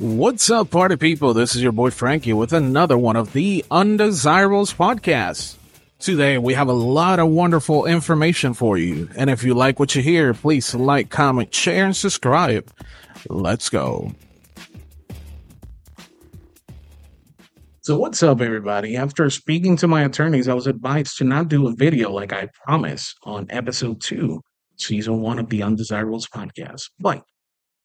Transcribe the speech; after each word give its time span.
What's 0.00 0.50
up, 0.50 0.70
party 0.70 0.96
people? 0.96 1.34
This 1.34 1.54
is 1.54 1.62
your 1.62 1.70
boy 1.70 1.90
Frankie 1.90 2.32
with 2.32 2.52
another 2.52 2.98
one 2.98 3.14
of 3.14 3.32
the 3.32 3.64
Undesirables 3.70 4.74
podcasts. 4.74 5.54
Today, 6.00 6.36
we 6.36 6.54
have 6.54 6.66
a 6.66 6.72
lot 6.72 7.20
of 7.20 7.28
wonderful 7.28 7.86
information 7.86 8.54
for 8.54 8.76
you. 8.76 9.08
And 9.16 9.30
if 9.30 9.44
you 9.44 9.54
like 9.54 9.78
what 9.78 9.94
you 9.94 10.02
hear, 10.02 10.34
please 10.34 10.74
like, 10.74 11.10
comment, 11.10 11.54
share, 11.54 11.84
and 11.84 11.94
subscribe. 11.94 12.68
Let's 13.28 13.68
go. 13.68 14.10
So, 17.82 17.96
what's 17.96 18.20
up, 18.24 18.40
everybody? 18.40 18.96
After 18.96 19.30
speaking 19.30 19.76
to 19.76 19.86
my 19.86 20.02
attorneys, 20.02 20.48
I 20.48 20.54
was 20.54 20.66
advised 20.66 21.18
to 21.18 21.24
not 21.24 21.46
do 21.46 21.68
a 21.68 21.72
video 21.72 22.10
like 22.10 22.32
I 22.32 22.48
promised 22.64 23.14
on 23.22 23.46
episode 23.48 24.00
two, 24.00 24.42
season 24.76 25.20
one 25.20 25.38
of 25.38 25.50
the 25.50 25.62
Undesirables 25.62 26.26
podcast. 26.26 26.90
But 26.98 27.22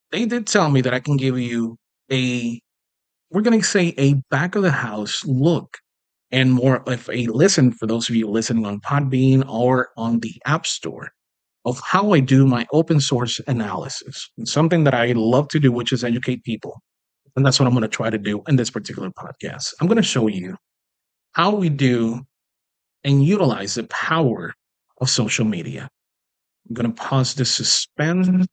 they 0.09 0.25
did 0.25 0.47
tell 0.47 0.71
me 0.71 0.81
that 0.81 0.93
I 0.95 1.01
can 1.01 1.15
give 1.15 1.37
you 1.37 1.77
a 2.11 2.59
we're 3.31 3.41
going 3.41 3.59
to 3.59 3.65
say 3.65 3.93
a 3.97 4.15
back 4.31 4.55
of 4.55 4.63
the 4.63 4.71
house 4.71 5.23
look 5.25 5.77
and 6.31 6.53
more 6.53 6.77
of 6.89 7.09
a 7.09 7.27
listen 7.27 7.71
for 7.71 7.87
those 7.87 8.09
of 8.09 8.15
you 8.15 8.27
listening 8.27 8.65
on 8.65 8.79
Podbean 8.81 9.47
or 9.47 9.89
on 9.97 10.19
the 10.19 10.33
App 10.45 10.65
Store 10.65 11.11
of 11.65 11.79
how 11.85 12.13
I 12.13 12.19
do 12.19 12.47
my 12.47 12.65
open 12.71 12.99
source 12.99 13.39
analysis. 13.47 14.29
It's 14.37 14.51
something 14.51 14.83
that 14.85 14.93
I 14.93 15.11
love 15.11 15.47
to 15.49 15.59
do, 15.59 15.71
which 15.71 15.91
is 15.91 16.03
educate 16.03 16.43
people. 16.43 16.81
And 17.35 17.45
that's 17.45 17.59
what 17.59 17.67
I'm 17.67 17.73
going 17.73 17.83
to 17.83 17.87
try 17.87 18.09
to 18.09 18.17
do 18.17 18.41
in 18.47 18.55
this 18.55 18.69
particular 18.69 19.11
podcast. 19.11 19.73
I'm 19.79 19.87
going 19.87 19.97
to 19.97 20.03
show 20.03 20.27
you 20.27 20.55
how 21.33 21.55
we 21.55 21.69
do 21.69 22.21
and 23.03 23.23
utilize 23.23 23.75
the 23.75 23.83
power 23.85 24.53
of 24.99 25.09
social 25.09 25.45
media. 25.45 25.87
I'm 26.67 26.73
going 26.73 26.93
to 26.93 27.01
pause 27.01 27.33
the 27.35 27.45
suspend 27.45 28.47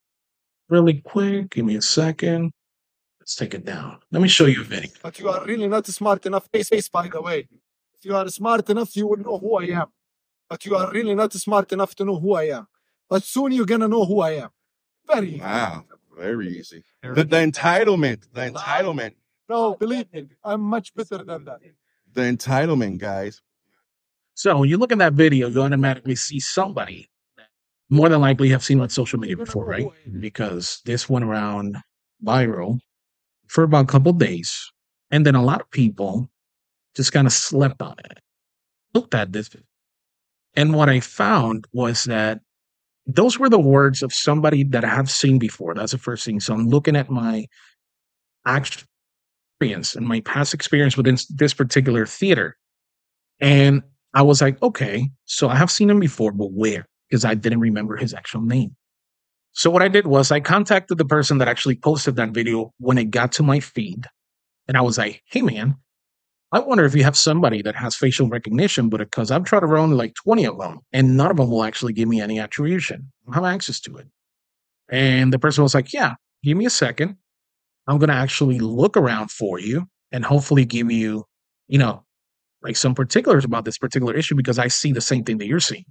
really 0.69 1.01
quick. 1.01 1.51
Give 1.51 1.65
me 1.65 1.77
a 1.77 1.83
second. 1.83 2.53
Let's 3.27 3.35
take 3.35 3.55
it 3.55 3.65
down. 3.65 3.99
Let 4.13 4.23
me 4.23 4.29
show 4.29 4.47
you 4.47 4.61
a 4.61 4.65
video. 4.65 4.93
But 5.03 5.19
you 5.19 5.29
are 5.29 5.45
really 5.45 5.67
not 5.67 5.85
smart 5.89 6.25
enough. 6.27 6.49
Face, 6.53 6.69
face, 6.69 6.89
by 6.89 7.09
the 7.09 7.21
way. 7.21 7.49
If 7.99 8.05
you 8.05 8.15
are 8.15 8.29
smart 8.29 8.71
enough, 8.71 8.95
you 8.95 9.09
will 9.09 9.17
know 9.17 9.37
who 9.37 9.57
I 9.59 9.65
am. 9.83 9.89
But 10.49 10.65
you 10.65 10.77
are 10.77 10.93
really 10.93 11.13
not 11.17 11.33
smart 11.33 11.73
enough 11.73 11.93
to 11.97 12.05
know 12.05 12.21
who 12.21 12.35
I 12.37 12.45
am. 12.59 12.69
But 13.11 13.25
soon 13.25 13.51
you're 13.51 13.67
gonna 13.67 13.89
know 13.89 14.05
who 14.05 14.21
I 14.21 14.31
am. 14.45 14.51
Very 15.09 15.31
easy. 15.31 15.41
Wow, 15.41 15.85
very 16.17 16.49
easy. 16.57 16.85
The, 17.03 17.25
the 17.25 17.39
entitlement, 17.39 18.29
the 18.33 18.43
entitlement, 18.53 19.15
No, 19.49 19.75
believe 19.75 20.07
me, 20.13 20.29
I'm 20.45 20.61
much 20.61 20.95
better 20.95 21.19
than 21.25 21.47
that. 21.47 21.59
the 22.15 22.21
entitlement, 22.21 22.99
guys. 22.99 23.43
So 24.35 24.57
when 24.59 24.69
you 24.69 24.77
look 24.77 24.93
at 24.93 24.99
that 24.99 25.15
video, 25.15 25.49
you 25.49 25.61
automatically 25.63 26.15
see 26.15 26.39
somebody 26.39 27.11
more 27.91 28.09
than 28.09 28.21
likely 28.21 28.51
have 28.51 28.63
seen 28.63 28.81
on 28.81 28.89
social 28.89 29.19
media 29.19 29.37
before, 29.37 29.65
right? 29.65 29.89
Because 30.21 30.81
this 30.85 31.09
went 31.11 31.25
around 31.25 31.79
viral 32.25 32.79
for 33.49 33.65
about 33.65 33.85
a 33.85 33.89
couple 33.89 34.13
days. 34.13 34.73
And 35.11 35.25
then 35.25 35.35
a 35.35 35.43
lot 35.43 35.61
of 35.61 35.71
people 35.71 36.29
just 36.95 37.13
kind 37.13 37.27
of 37.27 37.33
slept 37.33 37.81
on 37.83 37.97
it. 38.05 38.19
Looked 38.95 39.15
at 39.15 39.33
this. 39.33 39.51
And 40.55 40.75
what 40.75 40.89
I 40.89 41.01
found 41.01 41.67
was 41.73 42.05
that 42.05 42.41
those 43.07 43.39
were 43.39 43.49
the 43.49 43.59
words 43.59 44.03
of 44.03 44.13
somebody 44.13 44.65
that 44.65 44.85
I 44.85 44.89
have 44.89 45.11
seen 45.11 45.39
before. 45.39 45.75
That's 45.75 45.93
the 45.93 45.99
first 45.99 46.25
thing. 46.25 46.41
So 46.41 46.55
I'm 46.55 46.69
looking 46.69 46.97
at 46.97 47.11
my 47.11 47.47
actual 48.47 48.83
experience 49.55 49.95
and 49.95 50.07
my 50.07 50.21
past 50.21 50.55
experience 50.55 50.97
within 50.97 51.17
this 51.31 51.55
particular 51.55 52.05
theater. 52.07 52.57
And 53.41 53.83
I 54.15 54.23
was 54.23 54.41
like, 54.41 54.61
okay, 54.63 55.11
so 55.27 55.49
I 55.49 55.57
have 55.57 55.71
seen 55.71 55.91
him 55.91 56.01
before, 56.01 56.33
but 56.33 56.53
where? 56.53 56.87
Because 57.09 57.25
I 57.25 57.35
didn't 57.35 57.61
remember 57.61 57.97
his 57.97 58.15
actual 58.15 58.41
name. 58.41 58.75
So 59.57 59.71
what 59.71 59.81
I 59.81 59.89
did 59.89 60.07
was 60.07 60.31
I 60.31 60.41
contacted 60.41 60.99
the 60.99 61.07
person 61.07 61.39
that 61.39 61.49
actually 61.49 61.77
posted 61.77 62.17
that 62.17 62.33
video 62.33 62.75
when 62.79 62.99
it 62.99 63.11
got 63.11 63.33
to 63.33 63.43
my 63.43 63.59
feed. 63.59 64.05
And 64.69 64.77
I 64.77 64.83
was 64.83 64.99
like, 64.99 65.23
hey 65.31 65.41
man, 65.41 65.77
I 66.53 66.59
wonder 66.59 66.85
if 66.85 66.95
you 66.95 67.05
have 67.05 67.17
somebody 67.17 67.63
that 67.63 67.75
has 67.75 67.97
facial 67.97 68.29
recognition, 68.29 68.91
but 68.91 68.99
because 68.99 69.31
I've 69.31 69.45
tried 69.45 69.63
run 69.63 69.93
like 69.93 70.15
20 70.15 70.45
of 70.45 70.59
them 70.59 70.81
and 70.93 71.17
none 71.17 71.31
of 71.31 71.39
them 71.39 71.51
will 71.51 71.65
actually 71.65 71.95
give 71.95 72.07
me 72.07 72.21
any 72.21 72.39
attribution. 72.39 73.11
I 73.33 73.37
have 73.37 73.45
access 73.45 73.81
to 73.81 73.97
it. 73.97 74.07
And 74.91 75.33
the 75.33 75.39
person 75.39 75.63
was 75.63 75.75
like, 75.75 75.91
yeah, 75.91 76.17
give 76.45 76.59
me 76.59 76.67
a 76.67 76.71
second. 76.71 77.17
I'm 77.87 77.97
going 77.97 78.11
to 78.11 78.15
actually 78.15 78.59
look 78.59 78.95
around 78.95 79.31
for 79.31 79.59
you 79.59 79.87
and 80.13 80.23
hopefully 80.23 80.67
give 80.67 80.93
you, 80.93 81.25
you 81.67 81.79
know, 81.79 82.05
like 82.63 82.77
some 82.77 82.95
particulars 82.95 83.47
about 83.47 83.65
this 83.65 83.79
particular 83.79 84.13
issue 84.13 84.35
because 84.35 84.59
I 84.59 84.69
see 84.69 84.93
the 84.93 85.01
same 85.01 85.25
thing 85.25 85.39
that 85.39 85.47
you're 85.47 85.61
seeing. 85.61 85.87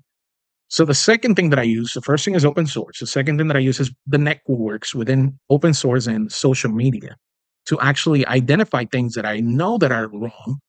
So 0.67 0.83
the 0.83 0.93
second 0.93 1.35
thing 1.35 1.51
that 1.51 1.59
I 1.59 1.63
use, 1.63 1.93
the 1.93 2.01
first 2.01 2.25
thing 2.25 2.35
is 2.35 2.43
open 2.43 2.65
source. 2.65 2.99
The 2.99 3.07
second 3.07 3.37
thing 3.37 3.47
that 3.47 3.57
I 3.57 3.61
use 3.61 3.79
is 3.79 3.91
the 4.07 4.17
networks 4.17 4.95
within 4.95 5.39
open 5.49 5.73
source 5.73 6.07
and 6.07 6.31
social 6.31 6.71
media 6.71 7.15
to 7.67 7.79
actually 7.79 8.25
identify 8.27 8.85
things 8.85 9.13
that 9.13 9.25
I 9.25 9.39
know 9.39 9.77
that 9.77 9.91
are 9.91 10.07
wrong, 10.07 10.59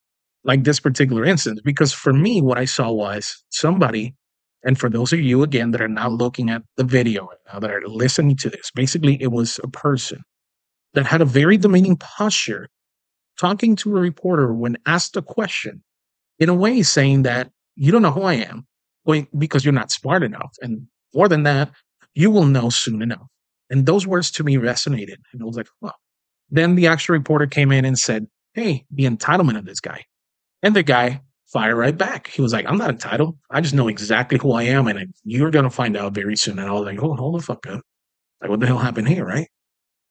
like 0.44 0.64
this 0.64 0.80
particular 0.80 1.24
instance. 1.24 1.60
Because 1.64 1.92
for 1.92 2.12
me, 2.12 2.40
what 2.42 2.58
I 2.58 2.66
saw 2.66 2.90
was 2.90 3.42
somebody, 3.50 4.14
and 4.64 4.78
for 4.78 4.90
those 4.90 5.12
of 5.12 5.20
you 5.20 5.42
again 5.42 5.70
that 5.70 5.80
are 5.80 5.88
not 5.88 6.12
looking 6.12 6.50
at 6.50 6.62
the 6.76 6.84
video 6.84 7.26
right 7.26 7.38
now, 7.52 7.60
that 7.60 7.70
are 7.70 7.86
listening 7.86 8.36
to 8.36 8.50
this, 8.50 8.70
basically 8.74 9.20
it 9.22 9.32
was 9.32 9.58
a 9.62 9.68
person 9.68 10.22
that 10.94 11.06
had 11.06 11.20
a 11.20 11.26
very 11.26 11.56
demeaning 11.56 11.96
posture 11.96 12.68
talking 13.38 13.76
to 13.76 13.96
a 13.96 14.00
reporter 14.00 14.52
when 14.52 14.76
asked 14.86 15.16
a 15.16 15.22
question 15.22 15.82
in 16.38 16.48
a 16.48 16.54
way 16.54 16.82
saying 16.82 17.22
that 17.22 17.50
you 17.76 17.92
don't 17.92 18.02
know 18.02 18.10
who 18.10 18.22
I 18.22 18.34
am 18.34 18.66
well, 19.06 19.24
because 19.38 19.64
you're 19.64 19.72
not 19.72 19.90
smart 19.90 20.22
enough. 20.22 20.54
And 20.60 20.86
more 21.14 21.28
than 21.28 21.44
that, 21.44 21.70
you 22.14 22.30
will 22.30 22.46
know 22.46 22.70
soon 22.70 23.02
enough. 23.02 23.26
And 23.70 23.86
those 23.86 24.06
words 24.06 24.30
to 24.32 24.44
me 24.44 24.56
resonated. 24.56 25.16
And 25.32 25.42
I 25.42 25.44
was 25.44 25.56
like, 25.56 25.68
well, 25.80 25.94
then 26.50 26.74
the 26.74 26.86
actual 26.86 27.14
reporter 27.14 27.46
came 27.46 27.72
in 27.72 27.84
and 27.84 27.98
said, 27.98 28.26
Hey, 28.54 28.84
the 28.90 29.04
entitlement 29.04 29.58
of 29.58 29.64
this 29.64 29.80
guy. 29.80 30.04
And 30.62 30.74
the 30.74 30.82
guy 30.82 31.20
fired 31.46 31.76
right 31.76 31.96
back. 31.96 32.28
He 32.28 32.42
was 32.42 32.52
like, 32.52 32.66
I'm 32.66 32.78
not 32.78 32.90
entitled. 32.90 33.36
I 33.50 33.60
just 33.60 33.74
know 33.74 33.88
exactly 33.88 34.38
who 34.38 34.52
I 34.52 34.64
am. 34.64 34.86
And 34.88 35.12
you're 35.24 35.50
going 35.50 35.64
to 35.64 35.70
find 35.70 35.96
out 35.96 36.14
very 36.14 36.36
soon. 36.36 36.58
And 36.58 36.68
I 36.68 36.72
was 36.72 36.84
like, 36.84 37.02
Oh, 37.02 37.14
hold 37.14 37.40
the 37.40 37.44
fuck 37.44 37.66
up. 37.66 37.82
Like, 38.40 38.50
what 38.50 38.60
the 38.60 38.66
hell 38.66 38.78
happened 38.78 39.08
here? 39.08 39.24
Right. 39.24 39.48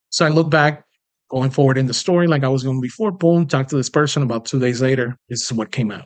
So 0.10 0.26
I 0.26 0.30
look 0.30 0.50
back 0.50 0.86
going 1.30 1.50
forward 1.50 1.78
in 1.78 1.88
the 1.88 1.94
story, 1.94 2.28
like 2.28 2.44
I 2.44 2.50
was 2.50 2.64
going 2.64 2.82
before, 2.82 3.12
boom, 3.12 3.48
talk 3.48 3.68
to 3.70 3.76
this 3.76 3.90
person 3.90 4.24
about 4.24 4.46
two 4.46 4.60
days 4.60 4.82
later. 4.82 5.18
This 5.30 5.44
is 5.44 5.54
what 5.54 5.72
came 5.72 5.92
out. 5.92 6.06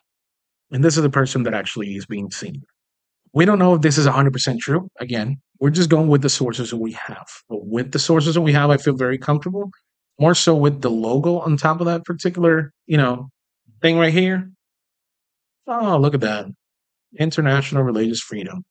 And 0.71 0.83
this 0.83 0.97
is 0.97 1.03
the 1.03 1.09
person 1.09 1.43
that 1.43 1.53
actually 1.53 1.95
is 1.95 2.05
being 2.05 2.31
seen. 2.31 2.63
We 3.33 3.45
don't 3.45 3.59
know 3.59 3.75
if 3.75 3.81
this 3.81 3.97
is 3.97 4.07
100% 4.07 4.59
true. 4.59 4.89
Again, 4.99 5.41
we're 5.59 5.69
just 5.69 5.89
going 5.89 6.07
with 6.07 6.21
the 6.21 6.29
sources 6.29 6.71
that 6.71 6.77
we 6.77 6.93
have. 6.93 7.27
But 7.47 7.65
with 7.65 7.91
the 7.91 7.99
sources 7.99 8.35
that 8.35 8.41
we 8.41 8.53
have, 8.53 8.69
I 8.69 8.77
feel 8.77 8.95
very 8.95 9.17
comfortable. 9.17 9.71
More 10.19 10.35
so 10.35 10.55
with 10.55 10.81
the 10.81 10.89
logo 10.89 11.39
on 11.39 11.57
top 11.57 11.79
of 11.79 11.85
that 11.85 12.05
particular, 12.05 12.71
you 12.87 12.97
know, 12.97 13.29
thing 13.81 13.97
right 13.97 14.13
here. 14.13 14.51
Oh, 15.67 15.97
look 15.97 16.13
at 16.13 16.21
that. 16.21 16.47
International 17.19 17.83
religious 17.83 18.19
freedom. 18.19 18.63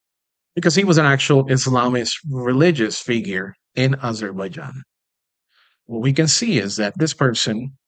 Because 0.55 0.75
he 0.75 0.85
was 0.85 0.99
an 0.99 1.07
actual 1.07 1.45
Islamist 1.47 2.17
religious 2.29 3.01
figure 3.01 3.55
in 3.77 3.95
Azerbaijan. 4.03 4.83
What 5.87 6.03
we 6.03 6.13
can 6.13 6.29
see 6.29 6.59
is 6.59 6.77
that 6.77 6.95
this 6.99 7.15
person, 7.15 7.79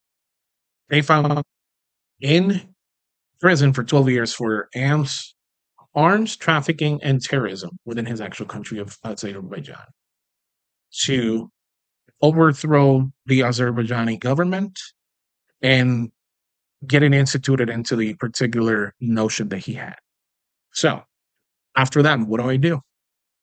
they 0.88 1.02
found 1.02 1.42
in 2.20 2.75
prison 3.41 3.72
for 3.72 3.82
12 3.82 4.08
years 4.10 4.32
for 4.32 4.69
arms, 4.76 5.34
arms 5.95 6.37
trafficking 6.37 7.01
and 7.03 7.23
terrorism 7.23 7.71
within 7.84 8.06
his 8.06 8.21
actual 8.21 8.47
country 8.47 8.78
of 8.78 8.97
Azerbaijan 9.05 9.87
to 11.05 11.51
overthrow 12.23 13.11
the 13.27 13.41
Azerbaijani 13.41 14.19
government 14.21 14.79
and 15.62 16.11
get 16.87 17.03
it 17.03 17.12
instituted 17.12 17.69
into 17.69 17.97
the 17.97 18.15
particular 18.15 18.95
notion 19.00 19.49
that 19.49 19.59
he 19.59 19.75
had. 19.75 19.97
So 20.73 21.03
after 21.76 22.03
that, 22.03 22.20
what 22.20 22.41
do 22.41 22.49
I 22.49 22.56
do? 22.56 22.81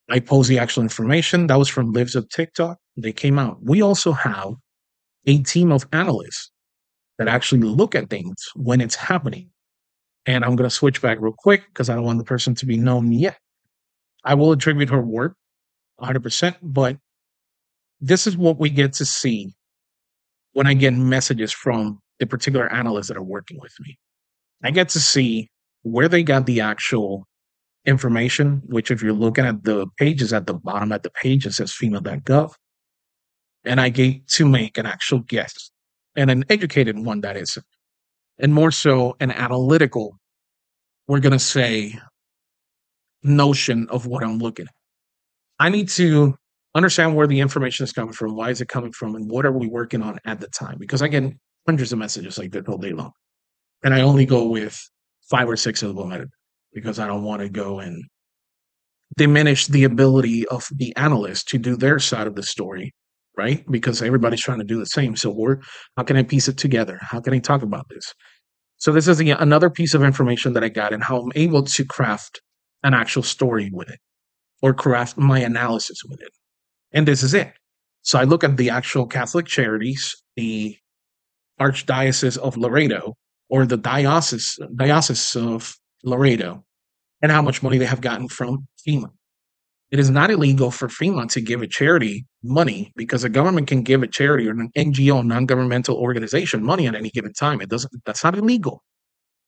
I 0.10 0.19
post 0.19 0.50
the 0.50 0.60
actual 0.60 0.83
information. 0.83 1.48
That 1.48 1.60
was 1.60 1.68
from 1.68 1.92
Libs 1.92 2.16
of 2.16 2.30
TikTok. 2.30 2.77
They 2.95 3.12
came 3.12 3.38
out. 3.38 3.57
We 3.62 3.81
also 3.81 4.13
have 4.13 4.54
a 5.25 5.44
team 5.44 5.71
of 5.71 5.86
analysts 5.92 6.50
that 7.18 7.27
actually 7.27 7.62
look 7.62 7.94
at 7.94 8.10
things 8.10 8.36
when 8.56 8.80
it's 8.80 8.95
happening. 8.95 9.50
And 10.27 10.44
I'm 10.44 10.56
going 10.56 10.69
to 10.69 10.75
switch 10.75 11.01
back 11.01 11.18
real 11.19 11.33
quick 11.35 11.63
because 11.68 11.89
I 11.89 11.95
don't 11.95 12.03
want 12.03 12.19
the 12.19 12.25
person 12.25 12.53
to 12.56 12.65
be 12.65 12.77
known 12.77 13.12
yet. 13.12 13.39
I 14.24 14.33
will 14.35 14.51
attribute 14.51 14.89
her 14.89 15.01
work 15.01 15.35
100%, 16.01 16.56
but 16.62 16.97
this 18.01 18.27
is 18.27 18.38
what 18.38 18.59
we 18.59 18.69
get 18.69 18.94
to 18.94 19.06
see 19.06 19.56
when 20.51 20.68
I 20.68 20.74
get 20.74 20.94
messages 20.94 21.51
from 21.51 22.00
the 22.19 22.27
particular 22.27 22.71
analysts 22.71 23.07
that 23.07 23.18
are 23.18 23.24
working 23.24 23.57
with 23.59 23.74
me. 23.79 23.97
I 24.63 24.71
get 24.71 24.89
to 24.89 25.00
see 25.00 25.50
where 25.83 26.09
they 26.09 26.24
got 26.24 26.45
the 26.45 26.62
actual 26.62 27.25
information, 27.85 28.62
which 28.65 28.91
if 28.91 29.01
you're 29.01 29.13
looking 29.13 29.45
at 29.45 29.63
the 29.63 29.88
pages 29.97 30.33
at 30.33 30.45
the 30.45 30.56
bottom 30.56 30.91
at 30.91 31.03
the 31.03 31.09
page, 31.09 31.45
it 31.45 31.53
says 31.53 31.71
fema.gov. 31.71 32.51
And 33.63 33.80
I 33.80 33.89
get 33.89 34.27
to 34.30 34.45
make 34.45 34.77
an 34.77 34.85
actual 34.85 35.19
guess 35.19 35.71
and 36.15 36.30
an 36.30 36.44
educated 36.50 36.97
one 37.00 37.21
that 37.21 37.38
is, 37.38 37.57
and 38.39 38.54
more 38.54 38.72
so 38.72 39.16
an 39.19 39.31
analytical, 39.31 40.18
we're 41.07 41.19
going 41.19 41.34
to 41.34 41.39
say, 41.39 42.00
notion 43.24 43.88
of 43.89 44.06
what 44.06 44.24
I'm 44.24 44.39
looking 44.39 44.68
at. 44.68 44.74
I 45.60 45.69
need 45.69 45.89
to 45.89 46.36
understand 46.75 47.16
where 47.16 47.28
the 47.28 47.39
information 47.39 47.84
is 47.84 47.92
coming 47.92 48.13
from, 48.13 48.36
why 48.36 48.51
is 48.51 48.62
it 48.62 48.68
coming 48.68 48.92
from, 48.92 49.16
and 49.16 49.30
what 49.30 49.45
are 49.45 49.51
we 49.51 49.68
working 49.68 50.04
on 50.04 50.19
at 50.25 50.39
the 50.39 50.48
time. 50.48 50.78
Because 50.80 51.01
I 51.01 51.07
get 51.07 51.34
hundreds 51.66 51.92
of 51.92 52.00
messages 52.00 52.38
like 52.38 52.51
that 52.51 52.69
all 52.69 52.78
day 52.78 52.94
long. 52.94 53.12
And 53.84 53.94
I 53.94 54.01
only 54.01 54.25
go 54.25 54.48
with 54.48 54.80
five 55.30 55.50
or 55.50 55.57
six 55.57 55.83
of 55.83 55.95
them 55.95 56.12
at 56.12 56.22
because 56.74 57.00
I 57.00 57.07
don't 57.07 57.24
want 57.24 57.42
to 57.42 57.50
go 57.50 57.80
and 57.80 58.04
diminish 59.18 59.68
the 59.68 59.83
ability 59.83 60.48
of 60.48 60.68
the 60.75 60.95
analyst 60.95 61.48
to 61.50 61.57
do 61.57 61.75
their 61.75 62.00
side 62.00 62.28
of 62.28 62.36
the 62.36 62.44
story, 62.44 62.94
right? 63.38 63.63
Because 63.69 64.01
everybody's 64.01 64.42
trying 64.42 64.60
to 64.60 64.66
do 64.66 64.80
the 64.80 64.86
same. 64.86 65.16
So 65.16 65.57
how 65.95 66.04
can 66.04 66.18
I 66.18 66.24
piece 66.24 66.48
it 66.48 66.57
together? 66.57 67.00
How 67.01 67.19
can 67.19 67.34
I 67.34 67.39
talk 67.39 67.62
about 67.62 67.86
this? 67.89 68.13
So 68.78 68.92
this 68.92 69.07
is 69.07 69.18
the, 69.18 69.31
another 69.31 69.69
piece 69.69 69.94
of 69.94 70.04
information 70.04 70.54
that 70.54 70.63
I 70.63 70.69
got 70.69 70.94
and 70.94 71.04
how 71.04 71.19
I'm 71.19 71.31
able 71.36 71.63
to 71.63 71.86
craft 71.86 72.42
an 72.84 72.94
actual 72.94 73.24
story 73.24 73.69
with 73.72 73.89
it 73.89 74.00
or 74.62 74.74
craft 74.74 75.18
my 75.18 75.39
analysis 75.39 76.00
with 76.07 76.22
it. 76.22 76.31
And 76.92 77.07
this 77.07 77.24
is 77.24 77.34
it. 77.34 77.54
So 78.01 78.19
I 78.19 78.24
look 78.24 78.44
at 78.44 78.57
the 78.57 78.69
actual 78.69 79.06
Catholic 79.06 79.45
charities, 79.45 80.16
the 80.36 80.78
Archdiocese 81.60 82.38
of 82.38 82.56
Laredo 82.57 83.16
or 83.50 83.66
the 83.66 83.78
diocese 83.78 84.60
diocese 84.75 85.36
of 85.36 85.75
Laredo 86.04 86.63
and 87.22 87.31
how 87.31 87.42
much 87.42 87.63
money 87.63 87.78
they 87.78 87.86
have 87.86 88.01
gotten 88.01 88.28
from 88.28 88.68
FEMA. 88.88 89.10
It 89.89 90.00
is 90.00 90.10
not 90.10 90.30
illegal 90.30 90.69
for 90.69 90.89
FEMA 90.89 91.31
to 91.31 91.39
give 91.39 91.62
a 91.62 91.68
charity 91.68 92.25
money 92.44 92.92
because 92.98 93.24
a 93.24 93.30
government 93.30 93.68
can 93.68 93.84
give 93.84 94.04
a 94.04 94.07
charity 94.07 94.48
or 94.48 94.51
an 94.51 94.69
NGO, 94.75 95.25
non-governmental 95.25 95.95
organization, 95.95 96.63
money 96.63 96.88
at 96.88 96.95
any 96.95 97.10
given 97.10 97.31
time. 97.31 97.62
It 97.62 97.69
doesn't. 97.69 97.94
That's 98.06 98.24
not 98.24 98.38
illegal. 98.38 98.84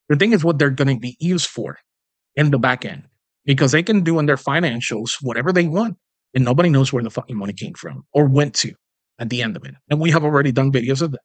The 0.08 0.16
thing 0.16 0.32
is 0.32 0.44
what 0.44 0.58
they're 0.58 0.70
going 0.70 0.96
to 0.96 1.00
be 1.00 1.18
used 1.20 1.48
for 1.48 1.78
in 2.36 2.52
the 2.52 2.58
back 2.58 2.86
end 2.86 3.04
because 3.46 3.74
they 3.74 3.84
can 3.84 4.02
do 4.02 4.18
in 4.18 4.28
their 4.28 4.38
financials 4.38 5.18
whatever 5.22 5.52
they 5.52 5.68
want, 5.68 5.98
and 6.34 6.46
nobody 6.46 6.70
knows 6.70 6.94
where 6.94 7.04
the 7.04 7.10
fucking 7.10 7.38
money 7.38 7.54
came 7.54 7.74
from 7.74 8.04
or 8.14 8.26
went 8.26 8.56
to 8.56 8.74
at 9.20 9.30
the 9.30 9.42
end 9.42 9.58
of 9.58 9.66
it. 9.66 9.76
And 9.90 10.00
we 10.00 10.12
have 10.12 10.24
already 10.24 10.52
done 10.54 10.72
videos 10.72 11.02
of 11.02 11.12
that. 11.12 11.22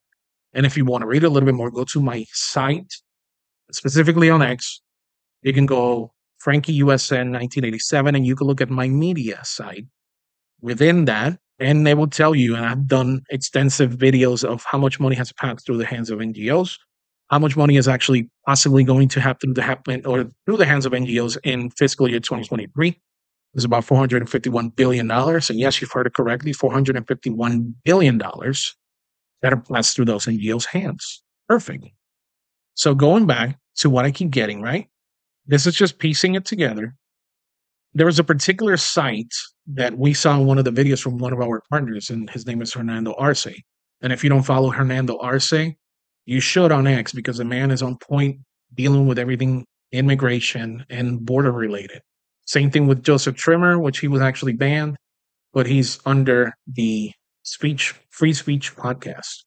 And 0.54 0.66
if 0.66 0.76
you 0.76 0.84
want 0.84 1.02
to 1.02 1.06
read 1.06 1.22
a 1.22 1.28
little 1.28 1.46
bit 1.46 1.54
more, 1.54 1.70
go 1.70 1.84
to 1.84 2.00
my 2.00 2.24
site, 2.32 2.92
specifically 3.70 4.30
on 4.30 4.42
X. 4.42 4.80
You 5.42 5.52
can 5.52 5.66
go 5.66 6.13
Frankie 6.44 6.78
USN 6.80 7.32
1987, 7.32 8.14
and 8.14 8.26
you 8.26 8.36
can 8.36 8.46
look 8.46 8.60
at 8.60 8.68
my 8.68 8.86
media 8.86 9.40
site 9.44 9.86
within 10.60 11.06
that, 11.06 11.38
and 11.58 11.86
they 11.86 11.94
will 11.94 12.06
tell 12.06 12.34
you. 12.34 12.54
And 12.54 12.66
I've 12.66 12.86
done 12.86 13.22
extensive 13.30 13.92
videos 13.92 14.44
of 14.44 14.62
how 14.70 14.76
much 14.76 15.00
money 15.00 15.16
has 15.16 15.32
passed 15.32 15.64
through 15.64 15.78
the 15.78 15.86
hands 15.86 16.10
of 16.10 16.18
NGOs, 16.18 16.76
how 17.30 17.38
much 17.38 17.56
money 17.56 17.76
is 17.76 17.88
actually 17.88 18.28
possibly 18.44 18.84
going 18.84 19.08
to 19.08 19.22
happen 19.22 19.54
to 19.54 19.62
happen 19.62 20.04
or 20.04 20.26
through 20.44 20.58
the 20.58 20.66
hands 20.66 20.84
of 20.84 20.92
NGOs 20.92 21.38
in 21.44 21.70
fiscal 21.70 22.10
year 22.10 22.20
2023. 22.20 23.00
It's 23.54 23.64
about 23.64 23.84
451 23.84 24.68
billion 24.68 25.08
dollars, 25.08 25.48
and 25.48 25.58
yes, 25.58 25.80
you've 25.80 25.92
heard 25.92 26.06
it 26.06 26.12
correctly, 26.12 26.52
451 26.52 27.74
billion 27.84 28.18
dollars 28.18 28.76
that 29.40 29.54
are 29.54 29.62
passed 29.62 29.96
through 29.96 30.04
those 30.04 30.26
NGOs' 30.26 30.66
hands. 30.66 31.22
Perfect. 31.48 31.86
So 32.74 32.94
going 32.94 33.26
back 33.26 33.58
to 33.76 33.88
what 33.88 34.04
I 34.04 34.10
keep 34.10 34.30
getting 34.30 34.60
right, 34.60 34.88
this 35.46 35.66
is 35.66 35.74
just 35.74 35.98
piecing 35.98 36.34
it 36.34 36.44
together. 36.44 36.94
There 37.92 38.06
was 38.06 38.18
a 38.18 38.24
particular 38.24 38.76
site 38.76 39.32
that 39.66 39.96
we 39.96 40.14
saw 40.14 40.38
in 40.38 40.46
one 40.46 40.58
of 40.58 40.64
the 40.64 40.72
videos 40.72 41.00
from 41.00 41.18
one 41.18 41.32
of 41.32 41.40
our 41.40 41.62
partners, 41.70 42.10
and 42.10 42.28
his 42.30 42.46
name 42.46 42.60
is 42.60 42.72
Hernando 42.72 43.14
Arce. 43.18 43.46
And 44.02 44.12
if 44.12 44.24
you 44.24 44.30
don't 44.30 44.42
follow 44.42 44.70
Hernando 44.70 45.18
Arce, 45.18 45.74
you 46.26 46.40
should 46.40 46.72
on 46.72 46.86
X 46.86 47.12
because 47.12 47.38
the 47.38 47.44
man 47.44 47.70
is 47.70 47.82
on 47.82 47.96
point 47.98 48.38
dealing 48.74 49.06
with 49.06 49.18
everything 49.18 49.64
immigration 49.92 50.84
and 50.90 51.24
border 51.24 51.52
related. 51.52 52.00
Same 52.46 52.70
thing 52.70 52.86
with 52.86 53.02
Joseph 53.02 53.36
Trimmer, 53.36 53.78
which 53.78 54.00
he 54.00 54.08
was 54.08 54.20
actually 54.20 54.52
banned, 54.52 54.96
but 55.52 55.66
he's 55.66 56.00
under 56.04 56.52
the 56.66 57.12
speech 57.42 57.94
free 58.10 58.32
speech 58.32 58.74
podcast 58.74 59.44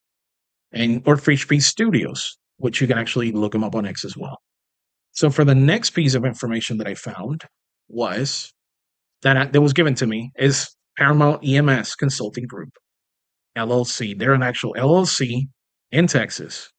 and 0.72 1.02
or 1.06 1.16
free 1.16 1.36
speech 1.36 1.62
studios, 1.62 2.38
which 2.56 2.80
you 2.80 2.86
can 2.86 2.98
actually 2.98 3.32
look 3.32 3.54
him 3.54 3.64
up 3.64 3.74
on 3.74 3.86
X 3.86 4.04
as 4.04 4.16
well. 4.16 4.38
So 5.18 5.30
for 5.30 5.44
the 5.44 5.52
next 5.56 5.90
piece 5.90 6.14
of 6.14 6.24
information 6.24 6.78
that 6.78 6.86
I 6.86 6.94
found 6.94 7.42
was 7.88 8.52
that 9.22 9.36
I, 9.36 9.46
that 9.46 9.60
was 9.60 9.72
given 9.72 9.96
to 9.96 10.06
me 10.06 10.30
is 10.38 10.68
Paramount 10.96 11.44
EMS 11.44 11.96
Consulting 11.96 12.46
Group, 12.46 12.70
LLC. 13.56 14.16
They're 14.16 14.32
an 14.32 14.44
actual 14.44 14.74
LLC 14.74 15.48
in 15.90 16.06
Texas. 16.06 16.70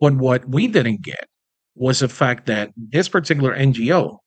But 0.00 0.16
what 0.16 0.48
we 0.48 0.66
didn't 0.66 1.02
get 1.02 1.24
was 1.76 2.00
the 2.00 2.08
fact 2.08 2.46
that 2.46 2.72
this 2.76 3.08
particular 3.08 3.56
NGO 3.56 4.18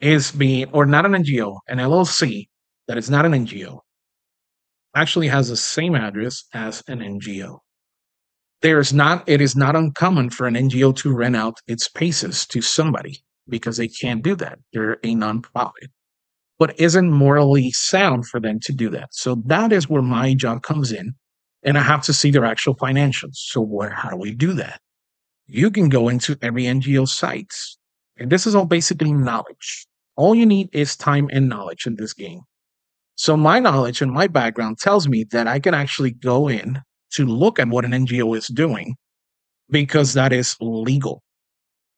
is 0.00 0.32
being, 0.32 0.68
or 0.72 0.84
not 0.84 1.06
an 1.06 1.12
NGO, 1.12 1.56
an 1.68 1.78
LLC 1.78 2.48
that 2.88 2.98
is 2.98 3.08
not 3.08 3.24
an 3.24 3.30
NGO, 3.30 3.78
actually 4.96 5.28
has 5.28 5.50
the 5.50 5.56
same 5.56 5.94
address 5.94 6.46
as 6.52 6.82
an 6.88 6.98
NGO. 6.98 7.60
There's 8.60 8.92
not, 8.92 9.28
it 9.28 9.40
is 9.40 9.54
not 9.54 9.76
uncommon 9.76 10.30
for 10.30 10.46
an 10.46 10.54
NGO 10.54 10.94
to 10.96 11.14
rent 11.14 11.36
out 11.36 11.58
its 11.68 11.84
spaces 11.84 12.44
to 12.46 12.60
somebody 12.60 13.22
because 13.48 13.76
they 13.76 13.88
can't 13.88 14.22
do 14.22 14.34
that. 14.36 14.58
They're 14.72 14.94
a 14.94 15.14
nonprofit, 15.14 15.90
but 16.58 16.78
isn't 16.78 17.10
morally 17.10 17.70
sound 17.70 18.26
for 18.26 18.40
them 18.40 18.58
to 18.60 18.72
do 18.72 18.90
that. 18.90 19.10
So 19.12 19.36
that 19.46 19.72
is 19.72 19.88
where 19.88 20.02
my 20.02 20.34
job 20.34 20.62
comes 20.62 20.90
in, 20.90 21.14
and 21.62 21.78
I 21.78 21.82
have 21.82 22.02
to 22.04 22.12
see 22.12 22.30
their 22.30 22.44
actual 22.44 22.74
financials. 22.74 23.36
So 23.36 23.60
where, 23.60 23.90
how 23.90 24.10
do 24.10 24.16
we 24.16 24.32
do 24.32 24.52
that? 24.54 24.80
You 25.46 25.70
can 25.70 25.88
go 25.88 26.08
into 26.08 26.36
every 26.42 26.64
NGO 26.64 27.08
sites, 27.08 27.78
and 28.16 28.30
this 28.30 28.46
is 28.46 28.56
all 28.56 28.66
basically 28.66 29.12
knowledge. 29.12 29.86
All 30.16 30.34
you 30.34 30.46
need 30.46 30.68
is 30.72 30.96
time 30.96 31.30
and 31.32 31.48
knowledge 31.48 31.86
in 31.86 31.94
this 31.94 32.12
game. 32.12 32.40
So 33.14 33.36
my 33.36 33.60
knowledge 33.60 34.02
and 34.02 34.12
my 34.12 34.26
background 34.26 34.78
tells 34.78 35.08
me 35.08 35.24
that 35.30 35.46
I 35.46 35.60
can 35.60 35.74
actually 35.74 36.10
go 36.10 36.48
in 36.48 36.80
to 37.12 37.24
look 37.24 37.58
at 37.58 37.68
what 37.68 37.84
an 37.84 37.92
NGO 37.92 38.36
is 38.36 38.46
doing 38.48 38.96
because 39.70 40.14
that 40.14 40.32
is 40.32 40.56
legal. 40.60 41.22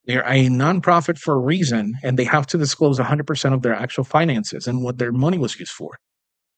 They're 0.05 0.25
a 0.25 0.47
nonprofit 0.47 1.19
for 1.19 1.35
a 1.35 1.39
reason, 1.39 1.93
and 2.03 2.17
they 2.17 2.23
have 2.23 2.47
to 2.47 2.57
disclose 2.57 2.99
100% 2.99 3.53
of 3.53 3.61
their 3.61 3.75
actual 3.75 4.03
finances 4.03 4.67
and 4.67 4.83
what 4.83 4.97
their 4.97 5.11
money 5.11 5.37
was 5.37 5.59
used 5.59 5.71
for. 5.71 5.97